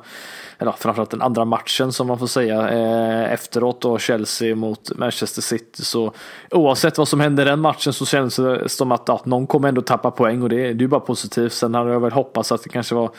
[0.57, 5.41] eller framförallt den andra matchen som man får säga eh, efteråt då Chelsea mot Manchester
[5.41, 5.83] City.
[5.83, 6.13] Så
[6.51, 9.69] oavsett vad som hände i den matchen så känns det som att ja, någon kommer
[9.69, 11.53] ändå tappa poäng och det, det är ju bara positivt.
[11.53, 13.11] Sen hade jag väl hoppats att det kanske var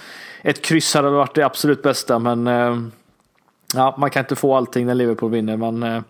[0.42, 2.76] ett kryss hade varit det absolut bästa men eh,
[3.74, 5.56] ja, man kan inte få allting när Liverpool vinner.
[5.56, 6.00] Man, eh,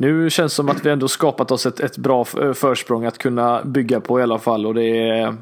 [0.00, 3.18] nu känns det som att vi ändå skapat oss ett, ett bra eh, försprång att
[3.18, 5.36] kunna bygga på i alla fall och det är,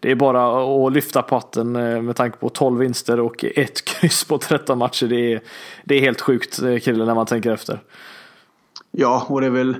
[0.00, 3.84] det är bara att lyfta på hatten eh, med tanke på 12 vinster och ett
[3.88, 5.06] kryss på 13 matcher.
[5.06, 5.40] Det är,
[5.84, 7.80] det är helt sjukt eh, Krille när man tänker efter.
[8.90, 9.76] Ja, och det är väl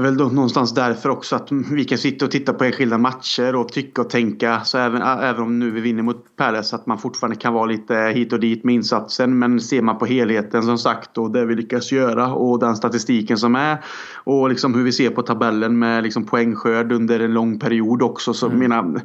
[0.00, 4.02] väl någonstans därför också att vi kan sitta och titta på enskilda matcher och tycka
[4.02, 4.60] och tänka.
[4.64, 7.94] Så även, även om nu vi vinner mot Palace att man fortfarande kan vara lite
[7.94, 9.38] hit och dit med insatsen.
[9.38, 13.38] Men ser man på helheten som sagt och det vi lyckas göra och den statistiken
[13.38, 13.84] som är.
[14.24, 18.34] Och liksom hur vi ser på tabellen med liksom poängskörd under en lång period också.
[18.34, 18.58] Så mm.
[18.58, 19.00] menar,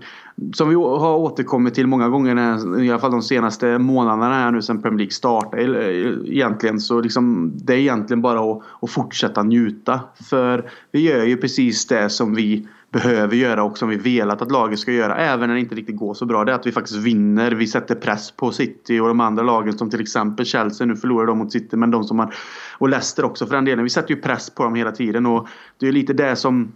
[0.54, 2.36] som vi har återkommit till många gånger,
[2.84, 5.64] i alla fall de senaste månaderna här nu sedan Premier League startade.
[5.64, 10.00] Eh, egentligen så liksom, det är egentligen bara att, att fortsätta njuta.
[10.30, 14.52] För vi gör ju precis det som vi behöver göra och som vi velat att
[14.52, 15.16] laget ska göra.
[15.16, 16.46] Även när det inte riktigt går så bra.
[16.46, 17.52] Det är att vi faktiskt vinner.
[17.52, 20.88] Vi sätter press på City och de andra lagen som till exempel Chelsea.
[20.88, 22.34] Nu förlorar de mot City men de som har...
[22.78, 23.84] Och Leicester också för den delen.
[23.84, 25.48] Vi sätter ju press på dem hela tiden och
[25.80, 26.72] det är lite det som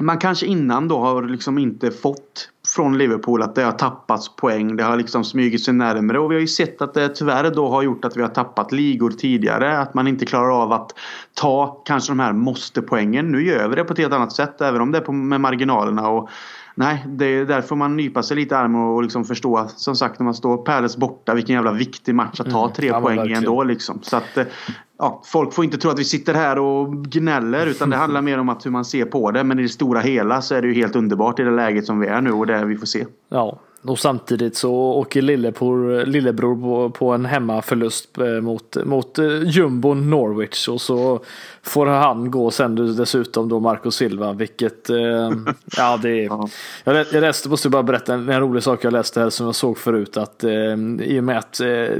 [0.00, 4.76] man kanske innan då har liksom inte fått från Liverpool att det har tappats poäng.
[4.76, 6.18] Det har liksom smugit sig närmre.
[6.18, 8.72] och vi har ju sett att det tyvärr då har gjort att vi har tappat
[8.72, 9.78] ligor tidigare.
[9.78, 10.94] Att man inte klarar av att
[11.34, 13.32] ta kanske de här måste-poängen.
[13.32, 15.40] Nu gör vi det på ett helt annat sätt även om det är på, med
[15.40, 16.08] marginalerna.
[16.08, 16.28] Och,
[16.74, 19.68] nej, det är därför man nypa sig lite i armen och liksom förstå.
[19.76, 22.88] Som sagt när man står Palace borta vilken jävla viktig match att ta mm, tre
[22.88, 23.98] mm, poäng ändå liksom.
[24.02, 24.44] Så att eh,
[24.98, 28.38] ja, folk får inte tro att vi sitter här och gnäller utan det handlar mer
[28.38, 29.44] om att hur man ser på det.
[29.44, 32.00] Men i det stora hela så är det ju helt underbart i det läget som
[32.00, 33.06] vi är nu och det vi får se.
[33.28, 39.42] Ja, och samtidigt så åker Lillebror, Lillebror på, på en hemmaförlust eh, mot, mot eh,
[39.44, 40.68] jumbon Norwich.
[40.68, 41.20] Och så
[41.62, 45.30] får han gå sen dessutom då Marco Silva vilket eh,
[45.76, 46.48] ja det är ja.
[46.84, 49.54] jag, jag läste, måste bara berätta en, en rolig sak jag läste här som jag
[49.54, 50.44] såg förut att
[51.00, 51.52] i och med att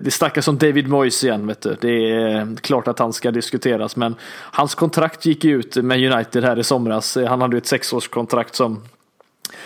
[0.03, 1.77] det snackas om David Moyes igen vet du.
[1.81, 4.15] Det är klart att han ska diskuteras men
[4.53, 7.19] hans kontrakt gick ut med United här i somras.
[7.29, 8.81] Han hade ju ett sexårskontrakt som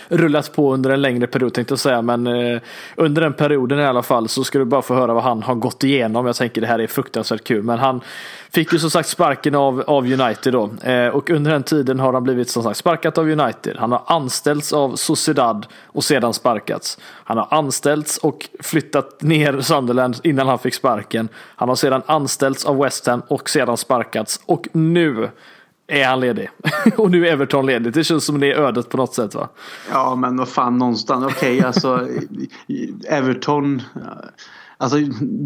[0.07, 2.01] rullat på under en längre period tänkte jag säga.
[2.01, 2.61] Men eh,
[2.95, 5.55] under den perioden i alla fall så ska du bara få höra vad han har
[5.55, 6.25] gått igenom.
[6.25, 7.63] Jag tänker det här är fruktansvärt kul.
[7.63, 8.01] Men han
[8.49, 10.69] fick ju som sagt sparken av, av United då.
[10.83, 13.77] Eh, och under den tiden har han blivit som sagt sparkat av United.
[13.77, 16.97] Han har anställts av Sociedad och sedan sparkats.
[17.23, 21.29] Han har anställts och flyttat ner Sunderland innan han fick sparken.
[21.55, 24.39] Han har sedan anställts av West Ham och sedan sparkats.
[24.45, 25.29] Och nu
[25.87, 26.49] är han ledig.
[26.97, 27.93] och nu är Everton ledig.
[27.93, 29.49] Det känns som det är ödet på något sätt va?
[29.91, 31.25] Ja men vad fan någonstans.
[31.25, 32.07] Okej okay, alltså
[33.09, 33.81] Everton.
[34.79, 34.97] Alltså,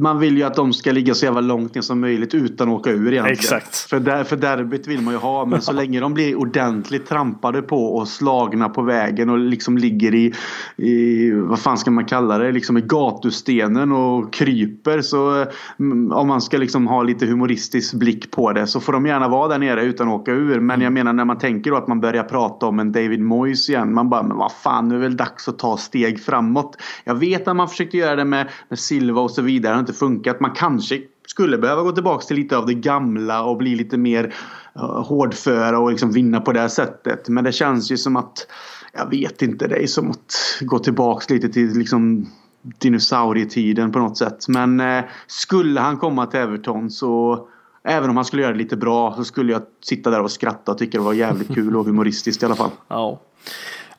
[0.02, 2.76] man vill ju att de ska ligga så jävla långt ner som möjligt utan att
[2.76, 3.28] åka ur egentligen.
[3.28, 3.76] Exakt.
[3.76, 5.46] För, där, för derbyt vill man ju ha.
[5.46, 10.16] Men så länge de blir ordentligt trampade på och slagna på vägen och liksom ligger
[10.16, 10.34] i,
[10.76, 15.02] i vad fan ska man kalla det, liksom i gatustenen och kryper.
[15.02, 15.46] Så
[15.80, 19.28] mm, om man ska liksom ha lite humoristisk blick på det så får de gärna
[19.28, 20.60] vara där nere utan att åka ur.
[20.60, 23.70] Men jag menar när man tänker då att man börjar prata om en David Moyes
[23.70, 23.94] igen.
[23.94, 26.78] Man bara, men vad fan nu är det väl dags att ta steg framåt.
[27.04, 29.72] Jag vet att man försökte göra det med, med Silva och så vidare.
[29.72, 30.40] Det har inte funkat.
[30.40, 34.34] Man kanske skulle behöva gå tillbaka till lite av det gamla och bli lite mer
[34.76, 37.30] uh, hårdföra och liksom vinna på det här sättet.
[37.30, 38.48] Men det känns ju som att
[38.94, 42.28] jag vet inte, det är som att gå tillbaka lite till liksom
[42.62, 44.48] dinosaurietiden på något sätt.
[44.48, 47.48] Men eh, skulle han komma till Everton så
[47.84, 50.72] Även om han skulle göra det lite bra så skulle jag sitta där och skratta
[50.72, 52.70] och tycka det var jävligt kul och humoristiskt i alla fall.
[52.88, 53.20] Ja.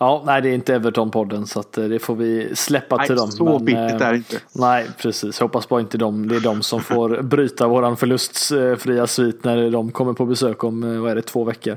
[0.03, 3.17] Ja, nej det är inte Everton-podden så att eh, det får vi släppa nej, till
[3.17, 3.31] dem.
[3.31, 4.37] Så men, bittert är det inte.
[4.53, 5.41] Nej, precis.
[5.41, 9.71] Jag hoppas bara inte de, det är de som får bryta våran förlustfria svit när
[9.71, 11.77] de kommer på besök om, vad är det, två veckor.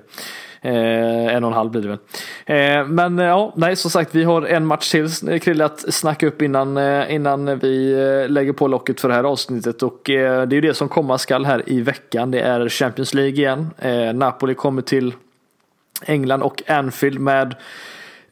[0.62, 1.98] Eh, en och en halv blir det väl.
[2.46, 6.42] Eh, men ja, nej som sagt vi har en match till Krille att snacka upp
[6.42, 6.78] innan,
[7.10, 7.96] innan vi
[8.30, 9.84] lägger på locket för det här avsnittet.
[9.84, 12.32] Och det är ju det som komma skall här i veckan.
[12.32, 13.70] Det är Champions League igen.
[14.14, 15.14] Napoli kommer till
[16.06, 17.56] England och Anfield med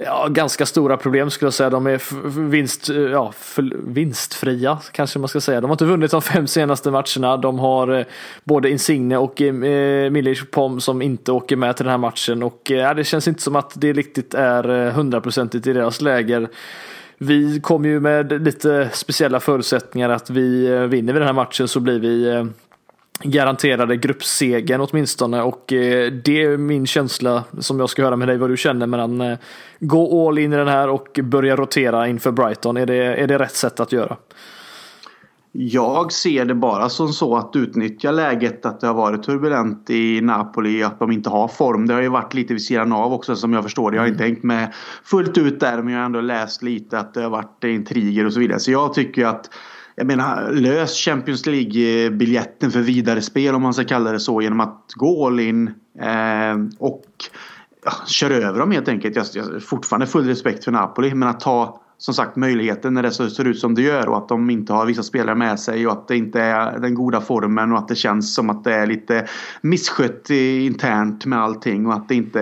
[0.06, 1.70] ja, ganska stora problem skulle jag säga.
[1.70, 2.02] De är
[2.50, 3.34] vinst, eh, ja,
[3.88, 5.62] vinstfria kanske man ska säga.
[5.62, 7.38] De har inte vunnit de fem senaste matcherna.
[7.38, 8.06] De har eh,
[8.44, 9.54] både Insigne och eh,
[10.12, 12.44] Milic Pom som inte åker med till den här matchen.
[12.44, 16.50] Och eh, det känns inte som att det riktigt är eh, hundraprocentigt i deras läger.
[17.18, 21.68] Vi kommer ju med lite speciella förutsättningar att vi eh, vinner vi den här matchen
[21.68, 22.46] så blir vi
[23.24, 28.38] garanterade gruppsegern åtminstone och eh, det är min känsla som jag ska höra med dig
[28.38, 29.38] vad du känner mellan eh,
[29.80, 32.78] gå all in i den här och börja rotera inför Brighton.
[32.78, 34.18] Är det, är det rätt sätt att göra?
[35.56, 40.22] Jag ser det bara som så att utnyttja läget att det har varit turbulent i
[40.22, 41.88] Napoli, att de inte har form.
[41.88, 43.98] Det har ju varit lite vid sidan av också som jag förstår det.
[43.98, 47.14] Jag har inte hängt med fullt ut där men jag har ändå läst lite att
[47.14, 48.60] det har varit intriger och så vidare.
[48.60, 49.50] Så jag tycker att
[49.96, 54.60] jag menar, lös Champions League-biljetten för vidare spel om man ska kalla det så genom
[54.60, 55.68] att gå all in
[56.00, 57.06] eh, och
[57.86, 59.16] ja, köra över dem helt enkelt.
[59.16, 63.04] Jag, jag har fortfarande full respekt för Napoli men att ta som sagt möjligheten när
[63.04, 65.88] det ser ut som det gör och att de inte har vissa spelare med sig
[65.88, 68.74] och att det inte är den goda formen och att det känns som att det
[68.74, 69.28] är lite
[69.62, 72.42] misskött internt med allting och att det inte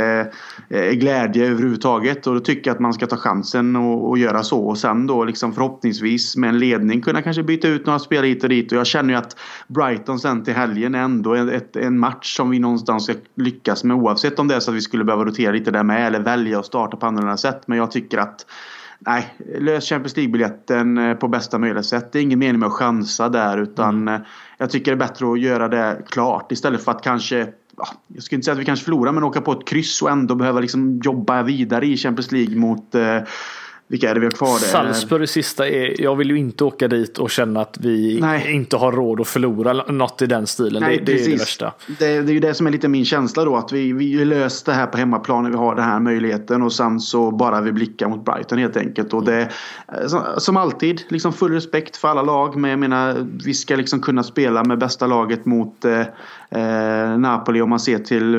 [0.70, 2.28] är glädje överhuvudtaget.
[2.28, 4.60] Och då tycker jag att man ska ta chansen och, och göra så.
[4.60, 8.44] Och sen då liksom förhoppningsvis med en ledning kunna kanske byta ut några spelare hit
[8.44, 8.72] och dit.
[8.72, 9.38] Och jag känner ju att
[9.68, 13.98] Brighton sen till helgen är ändå ett, en match som vi någonstans ska lyckas med
[13.98, 16.60] oavsett om det är så att vi skulle behöva rotera lite där med eller välja
[16.60, 17.62] att starta på annorlunda sätt.
[17.66, 18.46] Men jag tycker att
[19.06, 22.12] nej, lös Champions League-biljetten eh, på bästa möjliga sätt.
[22.12, 24.14] Det är ingen mening med att chansa där utan mm.
[24.14, 24.22] Eh,
[24.58, 27.48] jag tycker det är bättre att göra det klart istället för att kanske
[28.08, 30.36] jag skulle inte säga att vi kanske förlorar men åka på ett kryss och ändå
[30.36, 33.18] behöva liksom jobba vidare i Champions League mot eh,
[33.92, 34.58] vilka är det vi har kvar?
[34.58, 38.54] Salzburg sista är, jag vill ju inte åka dit och känna att vi Nej.
[38.54, 40.84] inte har råd att förlora något i den stilen.
[40.84, 41.74] Nej, det, det är det värsta.
[41.88, 43.56] Det, det, är ju det som är lite min känsla då.
[43.56, 46.62] Att vi, vi löst det här på hemmaplan när vi har den här möjligheten.
[46.62, 49.14] Och sen så bara vi blickar mot Brighton helt enkelt.
[49.14, 49.50] Och det,
[50.38, 52.56] som alltid, liksom full respekt för alla lag.
[52.56, 56.02] Men jag menar, vi ska liksom kunna spela med bästa laget mot eh,
[56.56, 58.36] eh, Napoli om man ser till,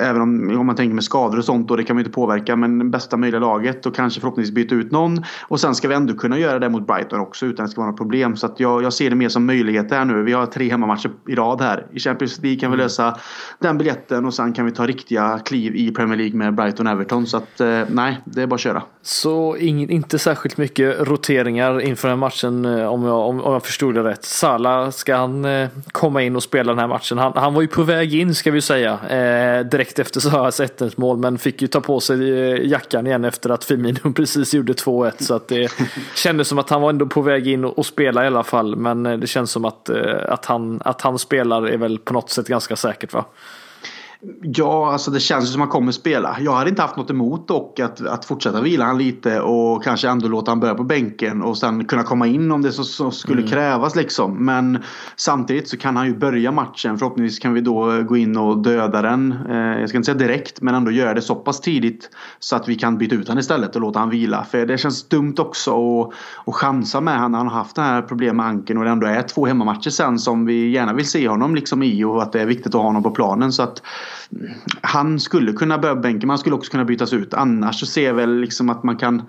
[0.00, 1.70] även om, om man tänker med skador och sånt.
[1.70, 2.56] Och det kan vi inte påverka.
[2.56, 5.24] Men bästa möjliga laget och kanske förhoppningsvis byta ut någon.
[5.48, 7.80] Och sen ska vi ändå kunna göra det mot Brighton också utan att det ska
[7.80, 8.36] vara något problem.
[8.36, 10.22] Så jag, jag ser det mer som möjlighet här nu.
[10.22, 11.86] Vi har tre hemmamatcher i rad här.
[11.92, 12.84] I Champions League kan vi mm.
[12.84, 13.16] lösa
[13.58, 16.92] den biljetten och sen kan vi ta riktiga kliv i Premier League med Brighton och
[16.92, 17.26] Everton.
[17.26, 18.82] Så att eh, nej, det är bara att köra.
[19.02, 23.64] Så in, inte särskilt mycket roteringar inför den matchen eh, om jag, om, om jag
[23.64, 24.24] förstod det rätt.
[24.24, 27.18] Sala ska han eh, komma in och spela den här matchen.
[27.18, 28.98] Han, han var ju på väg in ska vi säga.
[29.08, 33.24] Eh, direkt efter Sahas 1 mål men fick ju ta på sig eh, jackan igen
[33.24, 35.72] efter att Firmino precis gjorde 2-1 så att det
[36.16, 38.76] kändes som att han var ändå på väg in och, spela i alla fall.
[38.76, 42.12] Men eh, det känns som att, eh, att, han, att han spelar är väl på
[42.12, 43.24] något sätt ganska säkert va?
[44.42, 46.36] Ja, alltså det känns som att han kommer spela.
[46.40, 50.08] Jag hade inte haft något emot dock att, att fortsätta vila han lite och kanske
[50.08, 53.10] ändå låta han börja på bänken och sen kunna komma in om det så, så
[53.10, 53.50] skulle mm.
[53.50, 54.44] krävas liksom.
[54.44, 54.78] Men
[55.16, 56.98] samtidigt så kan han ju börja matchen.
[56.98, 59.38] Förhoppningsvis kan vi då gå in och döda den.
[59.50, 62.68] Eh, jag ska inte säga direkt men ändå göra det så pass tidigt så att
[62.68, 64.44] vi kan byta ut han istället och låta han vila.
[64.44, 66.14] För det känns dumt också att,
[66.46, 67.34] att chansa med han.
[67.34, 70.18] Han har haft det här problemet med anken och det ändå är två hemmamatcher sen
[70.18, 72.82] som vi gärna vill se honom liksom i och att det är viktigt att ha
[72.82, 73.52] honom på planen.
[73.52, 73.82] Så att
[74.80, 77.34] han skulle kunna börja bänken, men han skulle också kunna bytas ut.
[77.34, 79.22] Annars så ser jag väl liksom att man kan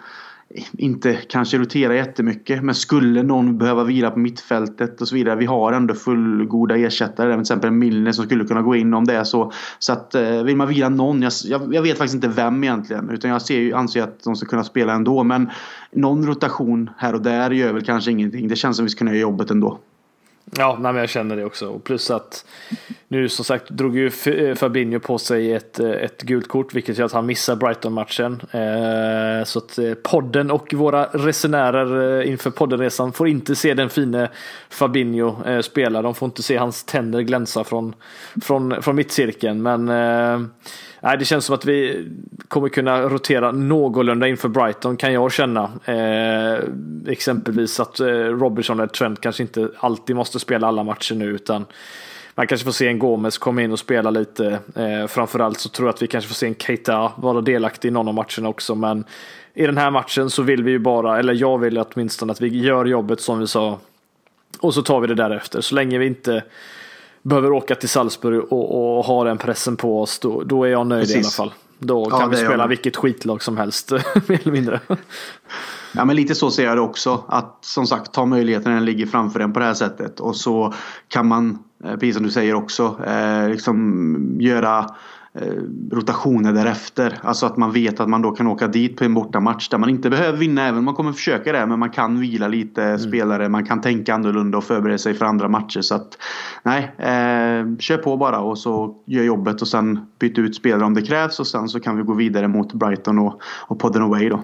[0.55, 2.63] eh, inte kanske rotera jättemycket.
[2.63, 5.35] Men skulle någon behöva vila på mittfältet och så vidare.
[5.35, 7.33] Vi har ändå fullgoda ersättare.
[7.33, 9.51] Till exempel Milner som skulle kunna gå in om det är så.
[9.79, 11.21] Så att eh, vill man vila någon.
[11.21, 13.09] Jag, jag, jag vet faktiskt inte vem egentligen.
[13.09, 15.23] Utan jag ser, anser att de ska kunna spela ändå.
[15.23, 15.49] Men
[15.91, 18.47] någon rotation här och där gör väl kanske ingenting.
[18.47, 19.79] Det känns som vi ska kunna göra jobbet ändå.
[20.57, 21.69] Ja, nej, men jag känner det också.
[21.69, 22.45] Och plus att
[23.07, 26.97] nu som sagt drog ju eh, Fabinho på sig ett, eh, ett gult kort, vilket
[26.97, 28.41] gör att han missar Brighton-matchen.
[28.51, 34.27] Eh, så att podden och våra resenärer inför poddenresan får inte se den fine
[34.69, 36.01] Fabinho spela.
[36.01, 37.95] De får inte se hans tänder glänsa från,
[38.41, 39.61] från, från mittcirkeln.
[39.61, 39.89] Men
[41.01, 42.07] Nej, det känns som att vi
[42.47, 45.71] kommer kunna rotera någorlunda inför Brighton kan jag känna.
[45.85, 46.59] Eh,
[47.07, 51.65] exempelvis att eh, Robertson eller Trent kanske inte alltid måste spela alla matcher nu utan
[52.35, 54.59] man kanske får se en Gomes komma in och spela lite.
[54.75, 57.91] Eh, framförallt så tror jag att vi kanske får se en Keita vara delaktig i
[57.91, 58.75] någon av matcherna också.
[58.75, 59.03] Men
[59.53, 62.47] i den här matchen så vill vi ju bara, eller jag vill åtminstone att vi
[62.47, 63.79] gör jobbet som vi sa.
[64.59, 65.61] Och så tar vi det därefter.
[65.61, 66.43] Så länge vi inte
[67.21, 70.87] behöver åka till Salzburg och, och ha den pressen på oss, då, då är jag
[70.87, 71.15] nöjd Precis.
[71.15, 71.53] i alla fall.
[71.79, 73.91] Då kan ja, vi spela vilket skitlag som helst,
[74.27, 74.79] mer eller mindre.
[75.91, 77.23] Ja men lite så ser jag det också.
[77.27, 80.19] Att som sagt ta möjligheten den ligger framför en på det här sättet.
[80.19, 80.73] Och så
[81.07, 84.95] kan man, eh, precis som du säger också, eh, liksom göra
[85.91, 87.19] rotationer därefter.
[87.21, 89.89] Alltså att man vet att man då kan åka dit på en bortamatch där man
[89.89, 91.65] inte behöver vinna även om man kommer försöka det.
[91.65, 92.99] Men man kan vila lite mm.
[92.99, 95.81] spelare, man kan tänka annorlunda och förbereda sig för andra matcher.
[95.81, 96.17] Så att
[96.63, 100.93] nej, eh, kör på bara och så gör jobbet och sen byta ut spelare om
[100.93, 104.29] det krävs och sen så kan vi gå vidare mot Brighton och, och podden away
[104.29, 104.41] då.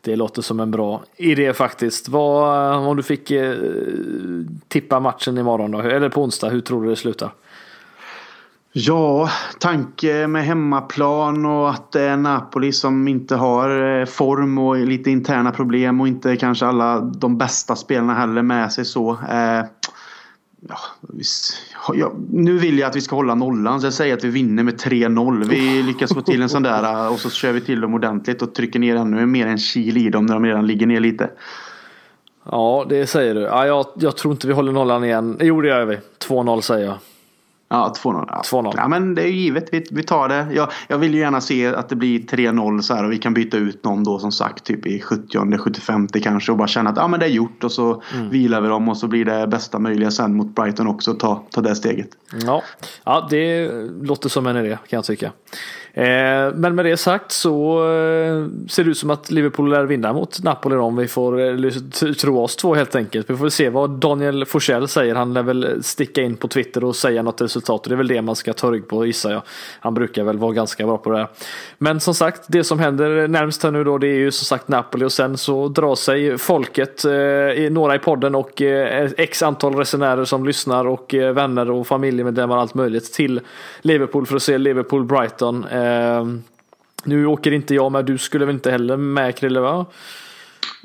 [0.00, 2.08] Det låter som en bra idé faktiskt.
[2.08, 3.54] Vad, om du fick eh,
[4.68, 7.32] tippa matchen imorgon då, eller på onsdag, hur tror du det slutar?
[8.78, 14.76] Ja, tanke med hemmaplan och att det är Napoli som inte har eh, form och
[14.76, 19.10] lite interna problem och inte kanske alla de bästa spelarna heller med sig så.
[19.10, 19.64] Eh,
[21.94, 24.62] ja, nu vill jag att vi ska hålla nollan så jag säger att vi vinner
[24.62, 25.48] med 3-0.
[25.48, 28.42] Vi lyckas få till en sån där eh, och så kör vi till dem ordentligt
[28.42, 31.30] och trycker ner ännu mer en kil i dem när de redan ligger ner lite.
[32.50, 33.40] Ja, det säger du.
[33.40, 35.36] Ja, jag, jag tror inte vi håller nollan igen.
[35.40, 35.98] Jo, det gör vi.
[36.28, 36.96] 2-0 säger jag.
[37.68, 38.24] Ja, 2-0.
[38.28, 38.42] Ja.
[38.44, 38.72] 2-0.
[38.76, 39.68] Ja, men det är ju givet.
[39.72, 40.46] Vi, vi tar det.
[40.52, 43.34] Jag, jag vill ju gärna se att det blir 3-0 så här och vi kan
[43.34, 46.96] byta ut någon då som sagt typ i 70 75 kanske och bara känna att
[46.96, 48.30] ja, men det är gjort och så mm.
[48.30, 51.14] vilar vi dem och så blir det bästa möjliga sen mot Brighton också.
[51.14, 52.08] Ta, ta det steget.
[52.44, 52.62] Ja.
[53.04, 53.70] ja, det
[54.02, 55.32] låter som en idé kan jag tycka.
[55.96, 60.12] Eh, men med det sagt så eh, ser det ut som att Liverpool lär vinna
[60.12, 61.70] mot Napoli om vi får eh,
[62.20, 63.30] tro oss två helt enkelt.
[63.30, 65.14] Vi får se vad Daniel Forsell säger.
[65.14, 67.82] Han lär väl sticka in på Twitter och säga något resultat.
[67.82, 69.42] Och det är väl det man ska ta rygg på gissar jag.
[69.80, 71.18] Han brukar väl vara ganska bra på det.
[71.18, 71.28] Här.
[71.78, 74.68] Men som sagt, det som händer närmst här nu då det är ju som sagt
[74.68, 77.04] Napoli och sen så drar sig folket,
[77.70, 78.62] några i podden och
[79.16, 83.40] x antal resenärer som lyssnar och vänner och familjemedlemmar och allt möjligt till
[83.82, 85.64] Liverpool för att se Liverpool-Brighton.
[85.86, 86.42] Ehm,
[87.04, 89.86] nu åker inte jag med, du skulle väl inte heller med Krille va?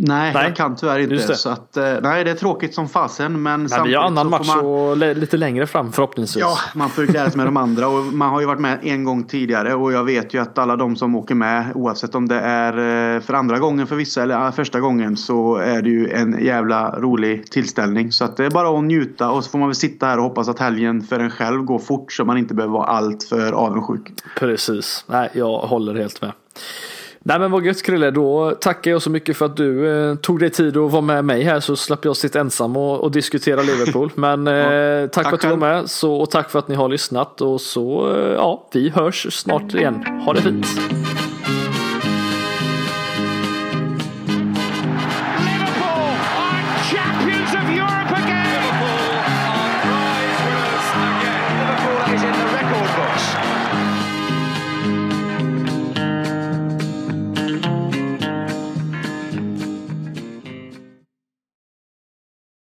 [0.04, 1.36] Nej, nej, jag kan tyvärr inte.
[1.36, 3.44] Så att, eh, nej, det är tråkigt som fasen.
[3.44, 4.66] Men, men vi har annan match man...
[4.66, 6.42] och lite längre fram förhoppningsvis.
[6.42, 7.88] Ja, man får ju glädja sig med de andra.
[7.88, 10.76] Och man har ju varit med en gång tidigare och jag vet ju att alla
[10.76, 12.74] de som åker med oavsett om det är
[13.16, 17.00] eh, för andra gången för vissa eller första gången så är det ju en jävla
[17.00, 18.12] rolig tillställning.
[18.12, 20.24] Så att det är bara att njuta och så får man väl sitta här och
[20.24, 23.52] hoppas att helgen för en själv går fort så man inte behöver vara allt för
[23.52, 24.12] avundsjuk.
[24.40, 26.32] Precis, nej jag håller helt med.
[27.24, 30.40] Nej men vad gött Krille, då tackar jag så mycket för att du eh, tog
[30.40, 33.62] dig tid att vara med mig här så slapp jag sitta ensam och, och diskutera
[33.62, 34.12] Liverpool.
[34.16, 36.68] Men eh, ja, tack, tack, för att du var med så, och tack för att
[36.68, 40.06] ni har lyssnat och så eh, ja, vi hörs snart igen.
[40.26, 40.68] Ha det fint!